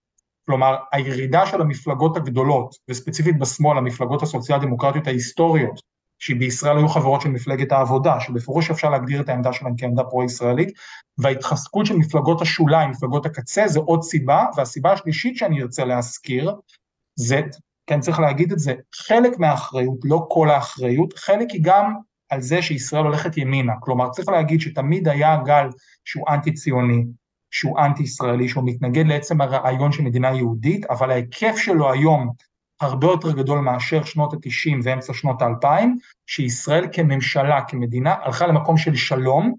כלומר 0.46 0.76
הירידה 0.92 1.46
של 1.46 1.60
המפלגות 1.60 2.16
הגדולות, 2.16 2.74
וספציפית 2.88 3.38
בשמאל 3.38 3.78
המפלגות 3.78 4.22
הסוציאל 4.22 4.58
דמוקרטיות 4.58 5.06
ההיסטוריות, 5.06 5.80
שבישראל 6.18 6.76
היו 6.76 6.88
חברות 6.88 7.20
של 7.20 7.28
מפלגת 7.28 7.72
העבודה, 7.72 8.20
שבפירוש 8.20 8.70
אפשר 8.70 8.90
להגדיר 8.90 9.20
את 9.20 9.28
העמדה 9.28 9.52
שלהן 9.52 9.74
כעמדה 9.78 10.04
פרו-ישראלית, 10.04 10.68
וההתחזקות 11.18 11.86
של 11.86 11.96
מפלגות 11.96 12.42
השוליים, 12.42 12.90
מפלגות 12.90 13.26
הקצה, 13.26 13.68
זה 13.68 13.78
עוד 13.78 14.02
סיבה, 14.02 14.44
והסיבה 14.56 14.92
השלישית 14.92 15.36
שאני 15.36 15.62
ארצה 15.62 15.84
להזכיר, 15.84 16.54
זה, 17.14 17.40
כן 17.86 18.00
צריך 18.00 18.20
להגיד 18.20 18.52
את 18.52 18.58
זה, 18.58 18.74
חלק 18.94 19.38
מהאחריות, 19.38 19.98
לא 20.04 20.26
כל 20.30 20.50
האחריות, 20.50 21.18
חלק 21.18 21.50
היא 21.50 21.60
גם 21.64 21.94
על 22.28 22.40
זה 22.40 22.62
שישראל 22.62 23.04
הולכת 23.04 23.36
ימינה, 23.36 23.72
כלומר 23.80 24.10
צריך 24.10 24.28
להגיד 24.28 24.60
שתמיד 24.60 25.08
היה 25.08 25.36
גל 25.44 25.68
שהוא 26.04 26.24
אנטי 26.28 26.52
ציוני, 26.52 27.04
שהוא 27.54 27.78
אנטי-ישראלי, 27.78 28.48
שהוא 28.48 28.64
מתנגד 28.66 29.06
לעצם 29.06 29.40
הרעיון 29.40 29.92
של 29.92 30.02
מדינה 30.02 30.32
יהודית, 30.32 30.86
אבל 30.86 31.10
ההיקף 31.10 31.56
שלו 31.56 31.92
היום 31.92 32.30
הרבה 32.80 33.06
יותר 33.06 33.32
גדול 33.32 33.58
מאשר 33.58 34.04
שנות 34.04 34.32
ה-90 34.32 34.80
ואמצע 34.82 35.14
שנות 35.14 35.42
ה-2000, 35.42 35.66
שישראל 36.26 36.86
כממשלה, 36.92 37.60
כמדינה, 37.68 38.14
הלכה 38.22 38.46
למקום 38.46 38.76
של 38.76 38.94
שלום 38.94 39.54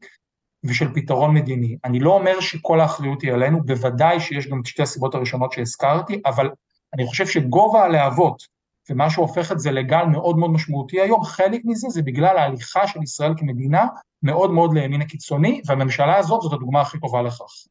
ושל 0.63 0.93
פתרון 0.93 1.33
מדיני. 1.33 1.77
אני 1.83 1.99
לא 1.99 2.13
אומר 2.13 2.39
שכל 2.39 2.79
האחריות 2.79 3.21
היא 3.21 3.33
עלינו, 3.33 3.63
בוודאי 3.63 4.19
שיש 4.19 4.47
גם 4.47 4.59
את 4.61 4.65
שתי 4.65 4.83
הסיבות 4.83 5.15
הראשונות 5.15 5.51
שהזכרתי, 5.51 6.21
אבל 6.25 6.49
אני 6.93 7.05
חושב 7.05 7.27
שגובה 7.27 7.83
הלהבות 7.83 8.43
ומה 8.89 9.09
שהופך 9.09 9.51
את 9.51 9.59
זה 9.59 9.71
לגל 9.71 10.05
מאוד 10.05 10.37
מאוד 10.37 10.51
משמעותי 10.51 11.01
היום, 11.01 11.23
חלק 11.23 11.61
מזה 11.65 11.89
זה 11.89 12.01
בגלל 12.01 12.37
ההליכה 12.37 12.87
של 12.87 13.03
ישראל 13.03 13.33
כמדינה 13.37 13.85
מאוד 14.23 14.51
מאוד 14.51 14.73
לימין 14.73 15.01
הקיצוני, 15.01 15.61
והממשלה 15.65 16.17
הזאת 16.17 16.41
זאת 16.41 16.53
הדוגמה 16.53 16.81
הכי 16.81 16.99
טובה 16.99 17.21
לכך. 17.21 17.65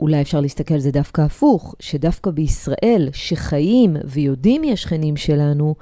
אולי 0.00 0.20
אפשר 0.20 0.40
להסתכל 0.40 0.74
על 0.74 0.80
זה 0.80 0.90
דווקא 0.90 1.20
הפוך, 1.20 1.74
שדווקא 1.80 2.30
בישראל, 2.30 3.08
שחיים 3.12 3.96
ויודעים 4.04 4.60
מי 4.60 4.72
השכנים 4.72 5.16
שלנו, 5.16 5.74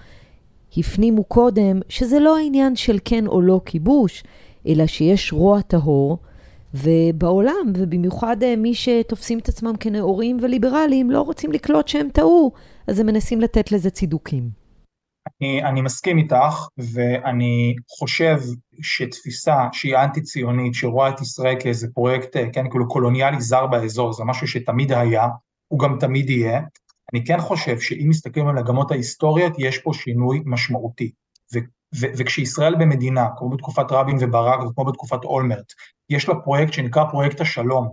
הפנימו 0.77 1.25
קודם 1.25 1.81
שזה 1.89 2.21
לא 2.21 2.39
העניין 2.39 2.77
של 2.77 2.99
כן 3.05 3.27
או 3.27 3.41
לא 3.41 3.61
כיבוש, 3.65 4.25
אלא 4.67 4.87
שיש 4.87 5.33
רוע 5.33 5.61
טהור, 5.61 6.19
ובעולם, 6.75 7.73
ובמיוחד 7.77 8.43
אה, 8.43 8.57
מי 8.57 8.75
שתופסים 8.75 9.39
את 9.39 9.49
עצמם 9.49 9.73
כנאורים 9.81 10.37
וליברליים, 10.43 11.11
לא 11.11 11.21
רוצים 11.21 11.53
לקלוט 11.53 11.89
שהם 11.89 12.09
טעו, 12.13 12.53
אז 12.87 13.01
הם 13.01 13.07
מנסים 13.07 13.41
לתת 13.41 13.73
לזה 13.73 13.91
צידוקים. 13.91 14.51
אני, 15.41 15.65
אני 15.65 15.83
מסכים 15.83 16.19
איתך, 16.19 16.69
ואני 16.95 17.75
חושב 17.99 18.37
שתפיסה 18.83 19.57
שהיא 19.73 19.97
אנטי-ציונית, 19.97 20.75
שרואה 20.75 21.09
את 21.09 21.21
ישראל 21.21 21.57
כאיזה 21.61 21.89
פרויקט, 21.95 22.37
כן, 22.53 22.71
כאילו 22.71 22.89
קולוניאלי 22.89 23.41
זר 23.41 23.67
באזור, 23.67 24.13
זה 24.13 24.25
משהו 24.25 24.49
שתמיד 24.49 24.93
היה, 24.93 25.27
הוא 25.69 25.81
גם 25.81 25.97
תמיד 26.01 26.31
יהיה. 26.31 26.61
אני 27.13 27.25
כן 27.25 27.41
חושב 27.41 27.81
שאם 27.81 28.07
מסתכלים 28.09 28.49
על 28.49 28.59
הגמות 28.59 28.91
ההיסטוריות, 28.91 29.53
יש 29.59 29.79
פה 29.79 29.91
שינוי 29.95 30.43
משמעותי. 30.45 31.11
ו- 31.55 31.59
ו- 31.95 32.13
וכשישראל 32.19 32.75
במדינה, 32.75 33.27
כמו 33.37 33.51
בתקופת 33.51 33.87
רבין 33.91 34.17
וברק 34.21 34.61
וכמו 34.61 34.85
בתקופת 34.85 35.25
אולמרט, 35.25 35.73
יש 36.11 36.29
לה 36.29 36.35
פרויקט 36.35 36.73
שנקרא 36.73 37.05
פרויקט 37.11 37.41
השלום, 37.41 37.89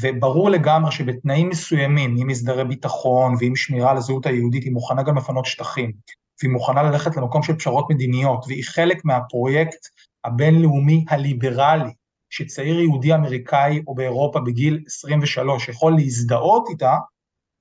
וברור 0.00 0.50
לגמרי 0.50 0.92
שבתנאים 0.92 1.48
מסוימים, 1.48 2.16
עם 2.18 2.30
הסדרי 2.30 2.64
ביטחון 2.64 3.34
ועם 3.40 3.56
שמירה 3.56 3.90
על 3.90 3.96
הזהות 3.96 4.26
היהודית, 4.26 4.64
היא 4.64 4.72
מוכנה 4.72 5.02
גם 5.02 5.16
לפנות 5.16 5.46
שטחים. 5.46 5.92
והיא 6.40 6.52
מוכנה 6.52 6.82
ללכת 6.82 7.16
למקום 7.16 7.42
של 7.42 7.56
פשרות 7.56 7.90
מדיניות, 7.90 8.44
והיא 8.48 8.64
חלק 8.64 9.04
מהפרויקט 9.04 9.86
הבינלאומי 10.24 11.04
הליברלי, 11.08 11.90
שצעיר 12.30 12.80
יהודי 12.80 13.14
אמריקאי 13.14 13.82
או 13.86 13.94
באירופה 13.94 14.40
בגיל 14.40 14.82
23 14.86 15.68
יכול 15.68 15.94
להזדהות 15.96 16.68
איתה, 16.70 16.96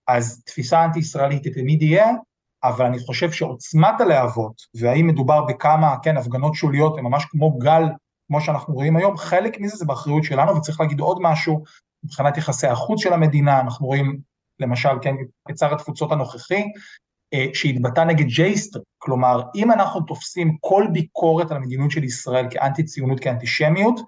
אז 0.07 0.43
תפיסה 0.45 0.85
אנטי-ישראלית 0.85 1.47
תמיד 1.47 1.81
יהיה, 1.81 2.11
אבל 2.63 2.85
אני 2.85 2.99
חושב 2.99 3.31
שעוצמת 3.31 4.01
הלהבות, 4.01 4.53
והאם 4.75 5.07
מדובר 5.07 5.45
בכמה, 5.45 5.95
כן, 6.03 6.17
הפגנות 6.17 6.55
שוליות, 6.55 6.97
הן 6.97 7.03
ממש 7.03 7.25
כמו 7.25 7.57
גל, 7.57 7.83
כמו 8.27 8.41
שאנחנו 8.41 8.73
רואים 8.73 8.97
היום, 8.97 9.17
חלק 9.17 9.59
מזה 9.59 9.75
זה 9.75 9.85
באחריות 9.85 10.23
שלנו, 10.23 10.55
וצריך 10.55 10.79
להגיד 10.79 10.99
עוד 10.99 11.17
משהו, 11.21 11.63
מבחינת 12.03 12.37
יחסי 12.37 12.67
החוץ 12.67 13.03
של 13.03 13.13
המדינה, 13.13 13.59
אנחנו 13.59 13.87
רואים 13.87 14.19
למשל, 14.59 14.89
כן, 15.01 15.15
את 15.49 15.57
שר 15.57 15.73
התפוצות 15.73 16.11
הנוכחי, 16.11 16.63
שהתבטא 17.53 18.01
נגד 18.01 18.25
ג'ייסטר, 18.25 18.79
כלומר, 18.97 19.41
אם 19.55 19.71
אנחנו 19.71 20.01
תופסים 20.01 20.57
כל 20.59 20.87
ביקורת 20.91 21.51
על 21.51 21.57
המדיניות 21.57 21.91
של 21.91 22.03
ישראל 22.03 22.47
כאנטי 22.49 22.83
ציונות, 22.83 23.19
כאנטישמיות, 23.19 23.99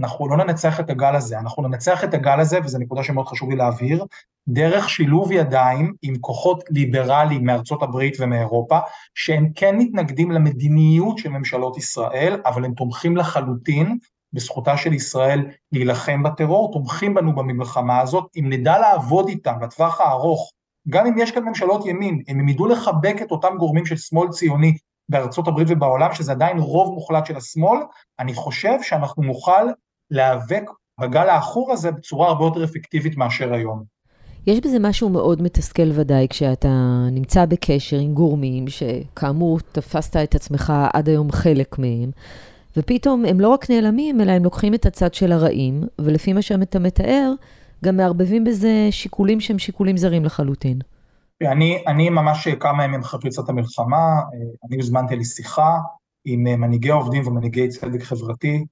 אנחנו 0.00 0.28
לא 0.28 0.36
ננצח 0.36 0.80
את 0.80 0.90
הגל 0.90 1.16
הזה, 1.16 1.38
אנחנו 1.38 1.68
ננצח 1.68 2.04
את 2.04 2.14
הגל 2.14 2.40
הזה, 2.40 2.58
וזו 2.64 2.78
נקודה 2.78 3.02
שמאוד 3.02 3.26
חשוב 3.26 3.50
לי 3.50 3.56
להבהיר, 3.56 4.04
דרך 4.48 4.90
שילוב 4.90 5.32
ידיים 5.32 5.94
עם 6.02 6.18
כוחות 6.20 6.64
ליברליים 6.70 7.44
מארצות 7.44 7.82
הברית 7.82 8.16
ומאירופה, 8.20 8.78
שהם 9.14 9.52
כן 9.54 9.78
מתנגדים 9.78 10.30
למדיניות 10.30 11.18
של 11.18 11.28
ממשלות 11.28 11.76
ישראל, 11.76 12.40
אבל 12.46 12.64
הם 12.64 12.74
תומכים 12.74 13.16
לחלוטין 13.16 13.98
בזכותה 14.32 14.76
של 14.76 14.92
ישראל 14.92 15.46
להילחם 15.72 16.22
בטרור, 16.22 16.72
תומכים 16.72 17.14
בנו 17.14 17.34
במלחמה 17.34 18.00
הזאת, 18.00 18.24
אם 18.36 18.44
נדע 18.48 18.78
לעבוד 18.78 19.28
איתם 19.28 19.54
לטווח 19.62 20.00
הארוך, 20.00 20.50
גם 20.90 21.06
אם 21.06 21.18
יש 21.18 21.30
כאן 21.30 21.44
ממשלות 21.44 21.86
ימין, 21.86 22.22
אם 22.28 22.40
הם 22.40 22.48
ידעו 22.48 22.66
לחבק 22.66 23.16
את 23.22 23.30
אותם 23.30 23.56
גורמים 23.58 23.86
של 23.86 23.96
שמאל 23.96 24.28
ציוני 24.28 24.76
בארצות 25.08 25.48
הברית 25.48 25.68
ובעולם, 25.70 26.14
שזה 26.14 26.32
עדיין 26.32 26.58
רוב 26.58 26.94
מוחלט 26.94 27.26
של 27.26 27.36
השמאל, 27.36 27.78
אני 28.18 28.34
חושב 28.34 28.82
שאנחנו 28.82 29.22
נוכל 29.22 29.66
להיאבק 30.10 30.62
בגל 31.00 31.28
העכור 31.28 31.72
הזה 31.72 31.90
בצורה 31.90 32.28
הרבה 32.28 32.44
יותר 32.44 32.64
אפקטיבית 32.64 33.16
מאשר 33.16 33.52
היום. 33.52 33.82
יש 34.46 34.60
בזה 34.60 34.78
משהו 34.80 35.08
מאוד 35.08 35.42
מתסכל 35.42 35.90
ודאי 35.94 36.26
כשאתה 36.30 36.68
נמצא 37.12 37.46
בקשר 37.46 37.96
עם 37.96 38.14
גורמים 38.14 38.64
שכאמור 38.68 39.60
תפסת 39.72 40.16
את 40.16 40.34
עצמך 40.34 40.72
עד 40.92 41.08
היום 41.08 41.32
חלק 41.32 41.78
מהם, 41.78 42.10
ופתאום 42.76 43.24
הם 43.24 43.40
לא 43.40 43.48
רק 43.48 43.70
נעלמים, 43.70 44.20
אלא 44.20 44.32
הם 44.32 44.44
לוקחים 44.44 44.74
את 44.74 44.86
הצד 44.86 45.14
של 45.14 45.32
הרעים, 45.32 45.82
ולפי 45.98 46.32
מה 46.32 46.42
שאתה 46.42 46.78
מתאר, 46.78 47.32
גם 47.84 47.96
מערבבים 47.96 48.44
בזה 48.44 48.88
שיקולים 48.90 49.40
שהם 49.40 49.58
שיקולים 49.58 49.96
זרים 49.96 50.24
לחלוטין. 50.24 50.78
אני, 51.42 51.84
אני 51.86 52.10
ממש 52.10 52.48
כמה 52.48 52.84
ימים 52.84 53.00
אחרי 53.00 53.20
פריצת 53.20 53.48
המלחמה, 53.48 54.20
אני 54.68 54.76
הוזמנתי 54.76 55.16
לשיחה 55.16 55.78
עם 56.24 56.42
מנהיגי 56.42 56.90
עובדים 56.90 57.26
ומנהיגי 57.26 57.68
צדק 57.68 58.02
חברתי, 58.02 58.64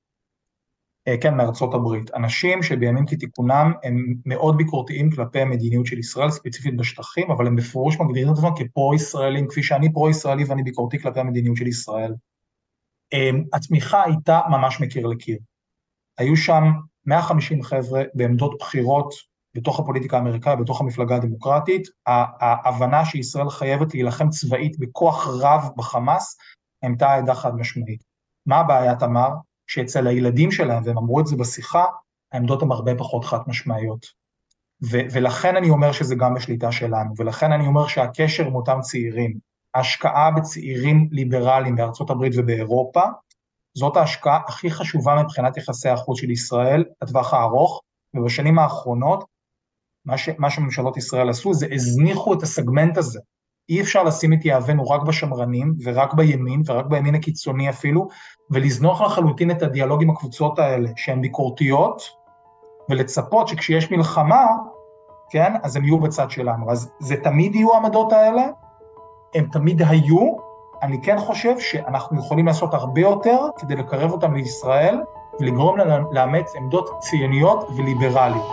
כן, 1.20 1.36
מארצות 1.36 1.74
הברית. 1.74 2.14
אנשים 2.14 2.62
שבימים 2.62 3.06
כתיקונם 3.06 3.72
הם 3.84 4.14
מאוד 4.26 4.56
ביקורתיים 4.56 5.10
כלפי 5.10 5.40
המדיניות 5.40 5.86
של 5.86 5.98
ישראל, 5.98 6.30
ספציפית 6.30 6.76
בשטחים, 6.76 7.30
אבל 7.30 7.46
הם 7.46 7.56
בפירוש 7.56 7.96
מגדירים 8.00 8.32
את 8.32 8.38
עצמם 8.38 8.50
כפרו-ישראלים, 8.56 9.48
כפי 9.48 9.62
שאני 9.62 9.92
פרו-ישראלי 9.92 10.44
ואני 10.44 10.62
ביקורתי 10.62 10.98
כלפי 10.98 11.20
המדיניות 11.20 11.56
של 11.56 11.66
ישראל. 11.66 12.14
התמיכה 13.52 14.04
הייתה 14.04 14.40
ממש 14.50 14.80
מקיר 14.80 15.06
לקיר. 15.06 15.38
היו 16.18 16.36
שם 16.36 16.62
150 17.08 17.62
חבר'ה 17.62 18.02
בעמדות 18.14 18.58
בחירות 18.58 19.14
בתוך 19.54 19.80
הפוליטיקה 19.80 20.16
האמריקאית, 20.16 20.58
בתוך 20.58 20.80
המפלגה 20.80 21.16
הדמוקרטית, 21.16 21.88
ההבנה 22.06 23.04
שישראל 23.04 23.50
חייבת 23.50 23.94
להילחם 23.94 24.28
צבאית 24.28 24.78
בכוח 24.78 25.28
רב 25.40 25.68
בחמאס, 25.76 26.36
הייתה 26.82 27.14
עדה 27.14 27.34
חד 27.34 27.54
משמעית. 27.54 28.02
מה 28.46 28.56
הבעיה, 28.56 28.96
תמר? 28.96 29.28
שאצל 29.66 30.06
הילדים 30.06 30.50
שלהם, 30.50 30.82
והם 30.86 30.98
אמרו 30.98 31.20
את 31.20 31.26
זה 31.26 31.36
בשיחה, 31.36 31.84
העמדות 32.32 32.62
הן 32.62 32.70
הרבה 32.70 32.94
פחות 32.94 33.24
חד 33.24 33.38
משמעיות. 33.46 34.06
ו- 34.82 35.06
ולכן 35.12 35.56
אני 35.56 35.70
אומר 35.70 35.92
שזה 35.92 36.14
גם 36.14 36.34
בשליטה 36.34 36.72
שלנו, 36.72 37.14
ולכן 37.16 37.52
אני 37.52 37.66
אומר 37.66 37.86
שהקשר 37.86 38.46
עם 38.46 38.54
אותם 38.54 38.78
צעירים, 38.80 39.38
ההשקעה 39.74 40.30
בצעירים 40.30 41.08
ליברליים 41.12 41.76
בארצות 41.76 42.10
הברית 42.10 42.32
ובאירופה, 42.36 43.02
זאת 43.74 43.96
ההשקעה 43.96 44.40
הכי 44.48 44.70
חשובה 44.70 45.22
מבחינת 45.22 45.56
יחסי 45.56 45.88
החוץ 45.88 46.20
של 46.20 46.30
ישראל 46.30 46.84
לטווח 47.02 47.34
הארוך, 47.34 47.82
ובשנים 48.14 48.58
האחרונות, 48.58 49.24
מה, 50.04 50.18
ש, 50.18 50.28
מה 50.38 50.50
שממשלות 50.50 50.96
ישראל 50.96 51.28
עשו 51.28 51.54
זה 51.54 51.66
הזניחו 51.72 52.34
את 52.34 52.42
הסגמנט 52.42 52.98
הזה. 52.98 53.20
אי 53.68 53.80
אפשר 53.80 54.02
לשים 54.02 54.32
את 54.32 54.44
יהבנו 54.44 54.88
רק 54.88 55.02
בשמרנים 55.02 55.74
ורק 55.84 56.14
בימין 56.14 56.62
ורק 56.66 56.86
בימין 56.86 57.14
הקיצוני 57.14 57.70
אפילו, 57.70 58.08
ולזנוח 58.50 59.00
לחלוטין 59.00 59.50
את 59.50 59.62
הדיאלוג 59.62 60.02
עם 60.02 60.10
הקבוצות 60.10 60.58
האלה 60.58 60.90
שהן 60.96 61.20
ביקורתיות, 61.20 62.02
ולצפות 62.90 63.48
שכשיש 63.48 63.90
מלחמה, 63.90 64.46
כן, 65.30 65.52
אז 65.62 65.76
הם 65.76 65.84
יהיו 65.84 65.98
בצד 65.98 66.30
שלנו. 66.30 66.70
אז 66.70 66.92
זה 67.00 67.16
תמיד 67.16 67.54
יהיו 67.54 67.74
העמדות 67.74 68.12
האלה, 68.12 68.42
הם 69.34 69.48
תמיד 69.52 69.82
היו, 69.82 70.36
אני 70.82 71.02
כן 71.02 71.18
חושב 71.18 71.58
שאנחנו 71.58 72.18
יכולים 72.18 72.46
לעשות 72.46 72.74
הרבה 72.74 73.00
יותר 73.00 73.38
כדי 73.58 73.76
לקרב 73.76 74.12
אותם 74.12 74.34
לישראל 74.34 74.98
ולגרום 75.40 75.76
להם 75.78 76.04
לאמץ 76.12 76.52
עמדות 76.56 76.90
ציוניות 76.98 77.68
וליברליות. 77.76 78.48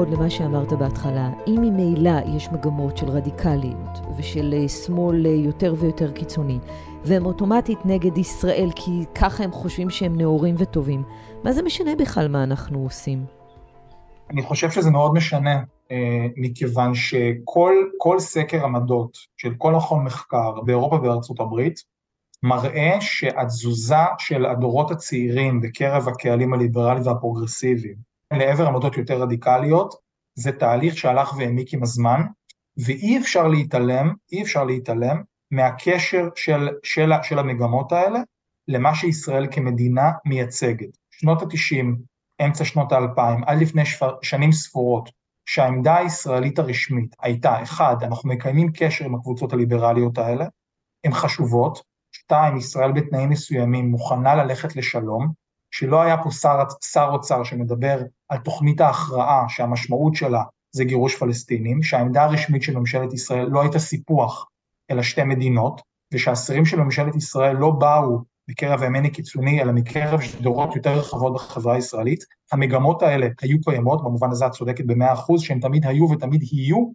הוד, 0.00 0.08
למה 0.08 0.30
שאמרת 0.30 0.72
בהתחלה, 0.72 1.30
אם 1.46 1.56
ממילא 1.60 2.36
יש 2.36 2.48
מגמות 2.52 2.96
של 2.96 3.06
רדיקליות 3.08 3.98
ושל 4.18 4.54
אה, 4.56 4.68
שמאל 4.68 5.26
אה, 5.26 5.30
יותר 5.30 5.74
ויותר 5.78 6.12
קיצוני, 6.12 6.58
והם 7.04 7.26
אוטומטית 7.26 7.78
נגד 7.84 8.18
ישראל 8.18 8.68
כי 8.76 9.04
ככה 9.14 9.44
הם 9.44 9.52
חושבים 9.52 9.90
שהם 9.90 10.16
נאורים 10.16 10.54
וטובים, 10.58 11.02
מה 11.44 11.52
זה 11.52 11.62
משנה 11.62 11.90
בכלל 11.98 12.28
מה 12.28 12.42
אנחנו 12.42 12.82
עושים? 12.82 13.24
אני 14.30 14.42
חושב 14.42 14.70
שזה 14.70 14.90
מאוד 14.90 15.14
משנה, 15.14 15.62
אה, 15.90 16.26
מכיוון 16.36 16.94
שכל 16.94 18.18
סקר 18.18 18.64
עמדות 18.64 19.18
של 19.36 19.54
כל 19.58 19.72
מכון 19.72 20.04
מחקר 20.04 20.60
באירופה 20.60 20.96
ובארצות 20.96 21.40
הברית, 21.40 21.80
מראה 22.42 23.00
שהתזוזה 23.00 24.04
של 24.18 24.46
הדורות 24.46 24.90
הצעירים 24.90 25.60
בקרב 25.60 26.08
הקהלים 26.08 26.54
הליברליים 26.54 27.06
והפרוגרסיביים 27.06 28.09
לעבר 28.32 28.66
עמדות 28.66 28.96
יותר 28.96 29.22
רדיקליות, 29.22 29.94
זה 30.34 30.52
תהליך 30.52 30.98
שהלך 30.98 31.34
והעמיק 31.36 31.74
עם 31.74 31.82
הזמן, 31.82 32.20
ואי 32.86 33.18
אפשר 33.18 33.48
להתעלם, 33.48 34.14
אי 34.32 34.42
אפשר 34.42 34.64
להתעלם 34.64 35.22
מהקשר 35.50 36.28
של, 36.34 36.68
של, 36.82 37.10
של 37.22 37.38
המגמות 37.38 37.92
האלה 37.92 38.20
למה 38.68 38.94
שישראל 38.94 39.46
כמדינה 39.50 40.10
מייצגת. 40.24 40.88
שנות 41.10 41.42
ה-90, 41.42 41.86
אמצע 42.44 42.64
שנות 42.64 42.92
ה-2000, 42.92 43.44
עד 43.46 43.58
לפני 43.58 43.84
שפר, 43.84 44.16
שנים 44.22 44.52
ספורות, 44.52 45.10
שהעמדה 45.46 45.96
הישראלית 45.96 46.58
הרשמית 46.58 47.16
הייתה, 47.20 47.62
אחד, 47.62 47.96
אנחנו 48.02 48.28
מקיימים 48.28 48.72
קשר 48.72 49.04
עם 49.04 49.14
הקבוצות 49.14 49.52
הליברליות 49.52 50.18
האלה, 50.18 50.46
הן 51.04 51.12
חשובות, 51.12 51.82
שתיים, 52.12 52.56
ישראל 52.56 52.92
בתנאים 52.92 53.28
מסוימים 53.30 53.90
מוכנה 53.90 54.34
ללכת 54.34 54.76
לשלום, 54.76 55.32
שלא 55.70 56.02
היה 56.02 56.22
פה 56.22 56.30
שר, 56.30 56.58
שר 56.84 57.08
אוצר 57.12 57.44
שמדבר 57.44 58.00
על 58.30 58.38
תוכנית 58.38 58.80
ההכרעה 58.80 59.44
שהמשמעות 59.48 60.14
שלה 60.14 60.42
זה 60.72 60.84
גירוש 60.84 61.16
פלסטינים, 61.16 61.82
שהעמדה 61.82 62.24
הרשמית 62.24 62.62
של 62.62 62.78
ממשלת 62.78 63.12
ישראל 63.12 63.46
לא 63.46 63.62
הייתה 63.62 63.78
סיפוח 63.78 64.48
אלא 64.90 65.02
שתי 65.02 65.24
מדינות, 65.24 65.80
ושהשרים 66.14 66.64
של 66.64 66.80
ממשלת 66.80 67.16
ישראל 67.16 67.56
לא 67.56 67.70
באו 67.70 68.18
מקרב 68.48 68.82
הימין 68.82 69.04
הקיצוני, 69.04 69.62
אלא 69.62 69.72
מקרב 69.72 70.20
דורות 70.40 70.76
יותר 70.76 70.98
רחבות 70.98 71.34
בחברה 71.34 71.74
הישראלית. 71.74 72.24
המגמות 72.52 73.02
האלה 73.02 73.26
היו 73.42 73.60
קיימות, 73.60 74.04
במובן 74.04 74.30
הזה 74.30 74.46
את 74.46 74.52
צודקת 74.52 74.84
במאה 74.86 75.12
אחוז, 75.12 75.42
שהן 75.42 75.60
תמיד 75.60 75.86
היו 75.86 76.10
ותמיד 76.10 76.42
יהיו, 76.52 76.90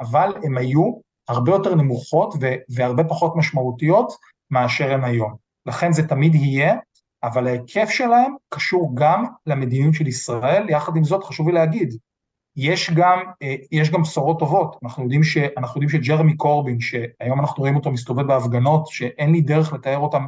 אבל 0.00 0.32
הן 0.42 0.58
היו 0.58 0.92
הרבה 1.28 1.52
יותר 1.52 1.74
נמוכות 1.74 2.34
והרבה 2.68 3.04
פחות 3.04 3.36
משמעותיות 3.36 4.12
מאשר 4.50 4.92
הן 4.92 5.04
היום. 5.04 5.34
לכן 5.66 5.92
זה 5.92 6.08
תמיד 6.08 6.34
יהיה, 6.34 6.74
אבל 7.24 7.46
ההיקף 7.46 7.88
שלהם 7.88 8.34
קשור 8.48 8.92
גם 8.94 9.24
למדיניות 9.46 9.94
של 9.94 10.06
ישראל, 10.06 10.70
יחד 10.70 10.96
עם 10.96 11.04
זאת 11.04 11.24
חשוב 11.24 11.48
לי 11.48 11.54
להגיד, 11.54 11.96
יש 12.56 12.90
גם, 12.90 13.18
אה, 13.42 13.54
יש 13.72 13.90
גם 13.90 14.02
בשורות 14.02 14.38
טובות, 14.38 14.76
אנחנו 14.82 15.02
יודעים, 15.02 15.22
ש, 15.22 15.36
אנחנו 15.56 15.82
יודעים 15.82 16.02
שג'רמי 16.02 16.36
קורבין, 16.36 16.80
שהיום 16.80 17.40
אנחנו 17.40 17.60
רואים 17.60 17.76
אותו 17.76 17.90
מסתובב 17.90 18.26
בהפגנות, 18.26 18.86
שאין 18.86 19.32
לי 19.32 19.40
דרך 19.40 19.72
לתאר 19.72 19.98
אותם, 19.98 20.26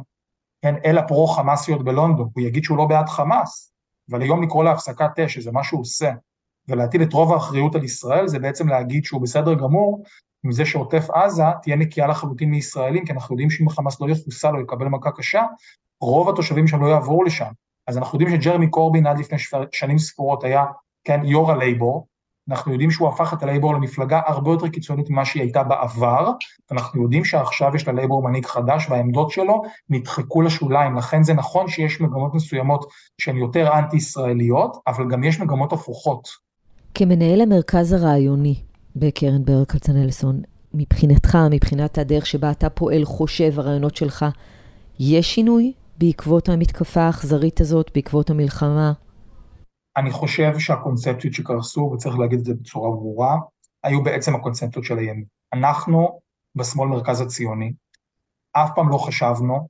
כן, 0.61 0.75
אלא 0.85 1.01
פרו-חמאסיות 1.01 1.83
בלונדון, 1.83 2.29
הוא 2.35 2.43
יגיד 2.43 2.63
שהוא 2.63 2.77
לא 2.77 2.85
בעד 2.85 3.09
חמאס, 3.09 3.73
אבל 4.11 4.21
היום 4.21 4.43
לקרוא 4.43 4.63
להפסקת 4.63 5.19
אש, 5.19 5.33
שזה 5.33 5.51
מה 5.51 5.63
שהוא 5.63 5.81
עושה, 5.81 6.11
ולהטיל 6.67 7.03
את 7.03 7.13
רוב 7.13 7.33
האחריות 7.33 7.75
על 7.75 7.83
ישראל, 7.83 8.27
זה 8.27 8.39
בעצם 8.39 8.67
להגיד 8.67 9.05
שהוא 9.05 9.21
בסדר 9.21 9.53
גמור, 9.53 10.03
עם 10.43 10.51
זה 10.51 10.65
שעוטף 10.65 11.09
עזה 11.09 11.43
תהיה 11.61 11.75
נקייה 11.75 12.07
לחלוטין 12.07 12.51
מישראלים, 12.51 13.05
כי 13.05 13.13
אנחנו 13.13 13.33
יודעים 13.35 13.49
שאם 13.49 13.67
החמאס 13.67 14.01
לא 14.01 14.09
יחוסל 14.09 14.55
או 14.55 14.61
יקבל 14.61 14.85
מכה 14.85 15.11
קשה, 15.11 15.43
רוב 16.01 16.29
התושבים 16.29 16.67
שם 16.67 16.83
לא 16.83 16.87
יעברו 16.87 17.23
לשם. 17.23 17.51
אז 17.87 17.97
אנחנו 17.97 18.19
יודעים 18.19 18.41
שג'רמי 18.41 18.69
קורבין 18.69 19.07
עד 19.07 19.19
לפני 19.19 19.37
שנים 19.71 19.97
ספורות 19.97 20.43
היה, 20.43 20.65
כן, 21.03 21.25
יו"ר 21.25 21.51
הלייבור, 21.51 22.07
אנחנו 22.49 22.71
יודעים 22.71 22.91
שהוא 22.91 23.07
הפך 23.07 23.33
את 23.33 23.43
הלייבור 23.43 23.73
למפלגה 23.73 24.21
הרבה 24.25 24.51
יותר 24.51 24.67
קיצונית 24.67 25.09
ממה 25.09 25.25
שהיא 25.25 25.43
הייתה 25.43 25.63
בעבר, 25.63 26.31
אנחנו 26.71 27.03
יודעים 27.03 27.25
שעכשיו 27.25 27.75
יש 27.75 27.87
ללייבור 27.87 28.23
מנהיג 28.23 28.45
חדש 28.45 28.89
והעמדות 28.89 29.31
שלו 29.31 29.61
נדחקו 29.89 30.41
לשוליים, 30.41 30.97
לכן 30.97 31.23
זה 31.23 31.33
נכון 31.33 31.67
שיש 31.67 32.01
מגמות 32.01 32.33
מסוימות 32.33 32.85
שהן 33.21 33.37
יותר 33.37 33.73
אנטי-ישראליות, 33.77 34.77
אבל 34.87 35.09
גם 35.09 35.23
יש 35.23 35.39
מגמות 35.39 35.73
הפוכות. 35.73 36.27
כמנהל 36.93 37.41
המרכז 37.41 37.93
הרעיוני 37.93 38.55
בקרן 38.95 39.45
ברל 39.45 39.65
כצנלסון, 39.65 40.41
מבחינתך, 40.73 41.37
מבחינת 41.51 41.97
הדרך 41.97 42.25
שבה 42.25 42.51
אתה 42.51 42.69
פועל, 42.69 43.05
חושב, 43.05 43.59
הרעיונות 43.59 43.95
שלך, 43.95 44.25
יש 44.99 45.35
שינוי 45.35 45.73
בעקבות 45.97 46.49
המתקפה 46.49 47.01
האכזרית 47.01 47.61
הזאת, 47.61 47.91
בעקבות 47.95 48.29
המלחמה? 48.29 48.93
אני 49.97 50.11
חושב 50.11 50.59
שהקונספציות 50.59 51.33
שקרסו, 51.33 51.81
וצריך 51.81 52.19
להגיד 52.19 52.39
את 52.39 52.45
זה 52.45 52.53
בצורה 52.53 52.89
ברורה, 52.91 53.37
היו 53.83 54.03
בעצם 54.03 54.35
הקונספציות 54.35 54.85
של 54.85 54.97
הימין. 54.97 55.25
אנחנו, 55.53 56.19
בשמאל 56.55 56.87
מרכז 56.87 57.21
הציוני, 57.21 57.73
אף 58.51 58.69
פעם 58.75 58.89
לא 58.89 58.97
חשבנו 58.97 59.67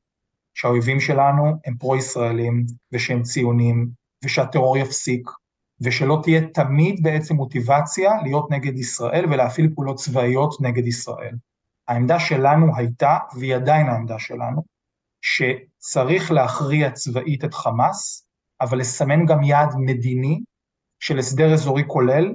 שהאויבים 0.54 1.00
שלנו 1.00 1.54
הם 1.66 1.78
פרו-ישראלים, 1.78 2.66
ושהם 2.92 3.22
ציונים, 3.24 3.90
ושהטרור 4.24 4.78
יפסיק, 4.78 5.30
ושלא 5.82 6.20
תהיה 6.24 6.42
תמיד 6.54 7.04
בעצם 7.04 7.36
מוטיבציה 7.36 8.22
להיות 8.24 8.52
נגד 8.52 8.78
ישראל 8.78 9.26
ולהפעיל 9.26 9.70
פעולות 9.76 9.96
צבאיות 9.96 10.62
נגד 10.62 10.88
ישראל. 10.88 11.36
העמדה 11.88 12.20
שלנו 12.20 12.76
הייתה, 12.76 13.18
והיא 13.40 13.56
עדיין 13.56 13.88
העמדה 13.88 14.20
שלנו, 14.20 14.75
שצריך 15.26 16.32
להכריע 16.32 16.92
צבאית 16.92 17.46
את 17.46 17.54
חמאס, 17.54 18.28
אבל 18.62 18.80
לסמן 18.80 19.26
גם 19.26 19.44
יעד 19.44 19.76
מדיני 19.78 20.40
של 21.00 21.20
הסדר 21.20 21.54
אזורי 21.54 21.84
כולל, 21.88 22.34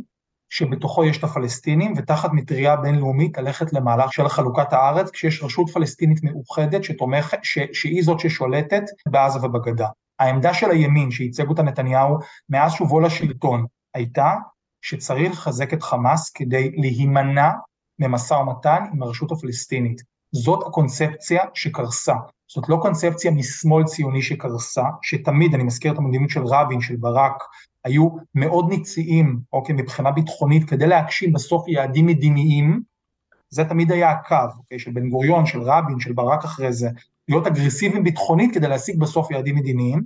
שבתוכו 0.49 1.05
יש 1.05 1.19
את 1.19 1.25
הפלסטינים, 1.25 1.95
ותחת 1.97 2.31
מטריה 2.33 2.77
בינלאומית 2.77 3.39
ללכת 3.39 3.73
למהלך 3.73 4.13
של 4.13 4.29
חלוקת 4.29 4.73
הארץ, 4.73 5.11
כשיש 5.11 5.43
רשות 5.43 5.71
פלסטינית 5.71 6.23
מאוחדת 6.23 6.85
שתומכת, 6.85 7.39
ש, 7.43 7.59
שהיא 7.73 8.03
זאת 8.03 8.21
ששולטת 8.21 8.83
בעזה 9.07 9.39
ובגדה. 9.47 9.89
העמדה 10.19 10.55
של 10.55 10.71
הימין 10.71 11.11
שייצג 11.11 11.49
אותה 11.49 11.63
נתניהו 11.63 12.19
מאז 12.49 12.73
שובו 12.73 13.01
לשלטון 13.01 13.67
הייתה 13.95 14.35
שצריך 14.83 15.33
לחזק 15.33 15.73
את 15.75 15.83
חמאס 15.83 16.31
כדי 16.31 16.71
להימנע 16.77 17.51
ממשא 17.99 18.35
ומתן 18.35 18.85
עם 18.93 19.03
הרשות 19.03 19.33
הפלסטינית. 19.33 20.03
זאת 20.33 20.67
הקונספציה 20.67 21.45
שקרסה. 21.55 22.15
זאת 22.55 22.69
לא 22.69 22.79
קונספציה 22.83 23.31
משמאל 23.31 23.85
ציוני 23.85 24.23
שקרסה, 24.23 24.83
שתמיד, 25.03 25.55
אני 25.55 25.63
מזכיר 25.63 25.93
את 25.93 25.99
המדיניות 25.99 26.31
של 26.31 26.43
רבין, 26.47 26.81
של 26.81 26.97
ברק, 26.97 27.43
היו 27.85 28.09
מאוד 28.35 28.69
ניציים, 28.69 29.41
אוקיי, 29.53 29.75
מבחינה 29.75 30.11
ביטחונית, 30.11 30.71
כדי 30.71 30.87
להגשים 30.87 31.33
בסוף 31.33 31.69
יעדים 31.69 32.07
מדיניים, 32.07 32.83
זה 33.51 33.65
תמיד 33.65 33.93
היה 33.93 34.11
הקו, 34.11 34.37
אוקיי, 34.59 34.79
של 34.79 34.91
בן 34.91 35.11
גוריון, 35.11 35.47
של 35.47 35.63
רבין, 35.63 36.01
של 36.01 36.13
ברק 36.13 36.45
אחרי 36.45 36.73
זה, 36.73 36.89
להיות 37.29 37.47
אגרסיביים 37.47 38.05
ביטחונית 38.05 38.55
כדי 38.55 38.69
להשיג 38.69 39.01
בסוף 39.01 39.31
יעדים 39.31 39.57
מדיניים, 39.57 40.03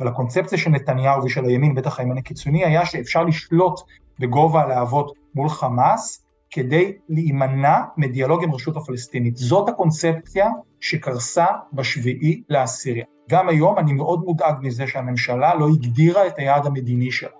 אבל 0.00 0.08
הקונספציה 0.08 0.58
של 0.58 0.70
נתניהו 0.70 1.24
ושל 1.24 1.44
הימין, 1.44 1.74
בטח 1.74 2.00
הימין 2.00 2.18
הקיצוני, 2.18 2.64
היה 2.64 2.86
שאפשר 2.86 3.24
לשלוט 3.24 3.80
בגובה 4.18 4.62
הלהבות 4.62 5.12
מול 5.34 5.48
חמאס, 5.48 6.27
כדי 6.50 6.92
להימנע 7.08 7.78
מדיאלוג 7.96 8.44
עם 8.44 8.50
הרשות 8.50 8.76
הפלסטינית. 8.76 9.36
זאת 9.36 9.68
הקונספציה 9.68 10.48
שקרסה 10.80 11.46
בשביעי 11.72 12.42
לעשירי. 12.48 13.02
גם 13.30 13.48
היום 13.48 13.78
אני 13.78 13.92
מאוד 13.92 14.20
מודאג 14.24 14.54
מזה 14.60 14.86
שהממשלה 14.86 15.54
לא 15.54 15.68
הגדירה 15.68 16.26
את 16.26 16.38
היעד 16.38 16.66
המדיני 16.66 17.10
שלה. 17.10 17.30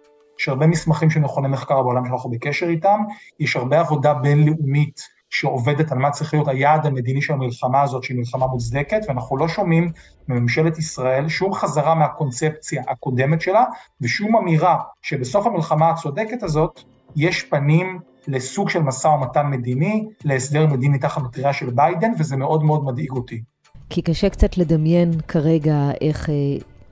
יש 0.40 0.48
הרבה 0.48 0.66
מסמכים 0.66 1.10
של 1.10 1.20
מכוני 1.20 1.48
מחקר 1.48 1.82
בעולם 1.82 2.06
שאנחנו 2.06 2.30
בקשר 2.30 2.68
איתם, 2.68 3.00
יש 3.40 3.56
הרבה 3.56 3.80
עבודה 3.80 4.14
בינלאומית 4.14 5.00
שעובדת 5.30 5.92
על 5.92 5.98
מה 5.98 6.10
צריך 6.10 6.34
להיות 6.34 6.48
היעד 6.48 6.86
המדיני 6.86 7.22
של 7.22 7.32
המלחמה 7.32 7.82
הזאת, 7.82 8.02
שהיא 8.02 8.18
מלחמה 8.18 8.46
מוצדקת, 8.46 9.00
ואנחנו 9.08 9.36
לא 9.36 9.48
שומעים 9.48 9.92
מממשלת 10.28 10.78
ישראל 10.78 11.28
שום 11.28 11.52
חזרה 11.52 11.94
מהקונספציה 11.94 12.82
הקודמת 12.88 13.40
שלה, 13.40 13.64
ושום 14.00 14.36
אמירה 14.36 14.76
שבסוף 15.02 15.46
המלחמה 15.46 15.90
הצודקת 15.90 16.42
הזאת, 16.42 16.80
יש 17.16 17.42
פנים 17.42 17.98
לסוג 18.28 18.70
של 18.70 18.80
משא 18.80 19.08
ומתן 19.08 19.46
מדיני, 19.46 20.04
להסדר 20.24 20.66
מדיני 20.66 20.98
תחת 20.98 21.22
מטריה 21.22 21.52
של 21.52 21.70
ביידן, 21.70 22.12
וזה 22.18 22.36
מאוד 22.36 22.64
מאוד 22.64 22.84
מדאיג 22.84 23.10
אותי. 23.10 23.42
כי 23.90 24.02
קשה 24.02 24.28
קצת 24.28 24.58
לדמיין 24.58 25.10
כרגע 25.28 25.90
איך 26.00 26.30
אה, 26.30 26.34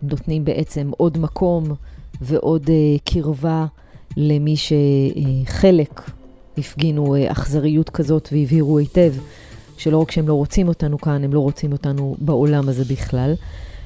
נותנים 0.03 0.45
בעצם 0.45 0.91
עוד 0.97 1.19
מקום 1.19 1.65
ועוד 2.21 2.71
אה, 2.71 2.99
קרבה 3.05 3.67
למי 4.17 4.55
שחלק 4.57 6.11
הפגינו 6.59 7.15
אה, 7.15 7.33
אכזריות 7.33 7.91
כזאת 7.91 8.29
והבהירו 8.33 8.79
היטב 8.79 9.13
שלא 9.79 9.99
רק 9.99 10.11
שהם 10.11 10.29
לא 10.29 10.35
רוצים 10.35 10.69
אותנו 10.69 10.99
כאן, 10.99 11.25
הם 11.25 11.33
לא 11.33 11.41
רוצים 11.41 11.73
אותנו 11.73 12.17
בעולם 12.19 12.69
הזה 12.69 12.85
בכלל. 12.85 13.35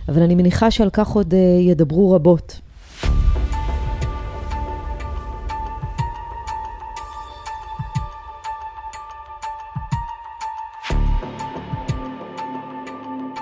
אבל 0.08 0.22
אני 0.22 0.34
מניחה 0.34 0.70
שעל 0.70 0.90
כך 0.92 1.08
עוד 1.08 1.34
אה, 1.34 1.38
ידברו 1.60 2.12
רבות. 2.12 2.60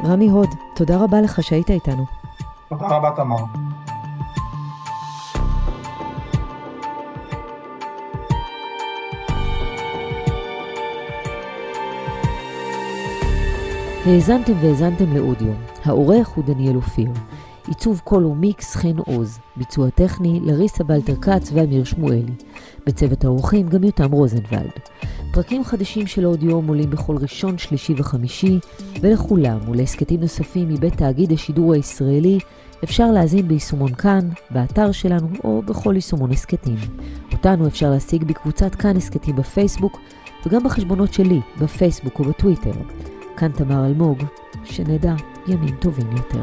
רמי 0.04 0.28
הוד, 0.28 0.48
תודה 0.74 0.96
רבה 0.96 1.20
לך 1.20 1.42
שהיית 1.42 1.70
איתנו. 1.70 2.04
תודה 2.68 2.86
רבה, 2.86 3.10
תמר. 3.16 3.36
האזנתם 14.06 14.52
והאזנתם 14.60 15.16
לאודיו. 15.16 15.52
העורך 15.84 16.28
הוא 16.28 16.44
דניאל 16.44 16.76
אופיר. 16.76 17.10
עיצוב 17.66 18.00
קול 18.04 18.24
ומיקס 18.24 18.76
חן 18.76 18.98
עוז. 18.98 19.38
ביצוע 19.56 19.90
טכני 19.90 20.40
לריסה 20.42 20.84
בלטר 20.84 21.16
כץ 21.16 21.50
ואמיר 21.54 21.84
שמואלי. 21.84 22.34
בצוות 22.86 23.24
האורחים 23.24 23.68
גם 23.68 23.84
יותם 23.84 24.12
רוזנבלד. 24.12 24.70
פרקים 25.38 25.64
חדשים 25.64 26.06
של 26.06 26.26
אודיו 26.26 26.54
עולים 26.68 26.90
בכל 26.90 27.16
ראשון, 27.16 27.58
שלישי 27.58 27.94
וחמישי, 27.96 28.58
ולכולם 29.00 29.58
ולהסכתים 29.68 30.20
נוספים 30.20 30.68
מבית 30.68 30.96
תאגיד 30.96 31.32
השידור 31.32 31.72
הישראלי 31.72 32.38
אפשר 32.84 33.10
להזין 33.10 33.48
ביישומון 33.48 33.94
כאן, 33.94 34.28
באתר 34.50 34.92
שלנו 34.92 35.28
או 35.44 35.62
בכל 35.62 35.92
יישומון 35.94 36.32
הסכתים. 36.32 36.76
אותנו 37.32 37.66
אפשר 37.66 37.90
להשיג 37.90 38.24
בקבוצת 38.24 38.74
כאן 38.74 38.96
הסכתים 38.96 39.36
בפייסבוק 39.36 40.00
וגם 40.46 40.64
בחשבונות 40.64 41.12
שלי 41.12 41.40
בפייסבוק 41.60 42.20
ובטוויטר. 42.20 42.72
כאן 43.36 43.52
תמר 43.52 43.86
אלמוג, 43.86 44.18
שנדע 44.64 45.14
ימים 45.48 45.76
טובים 45.76 46.10
יותר. 46.16 46.42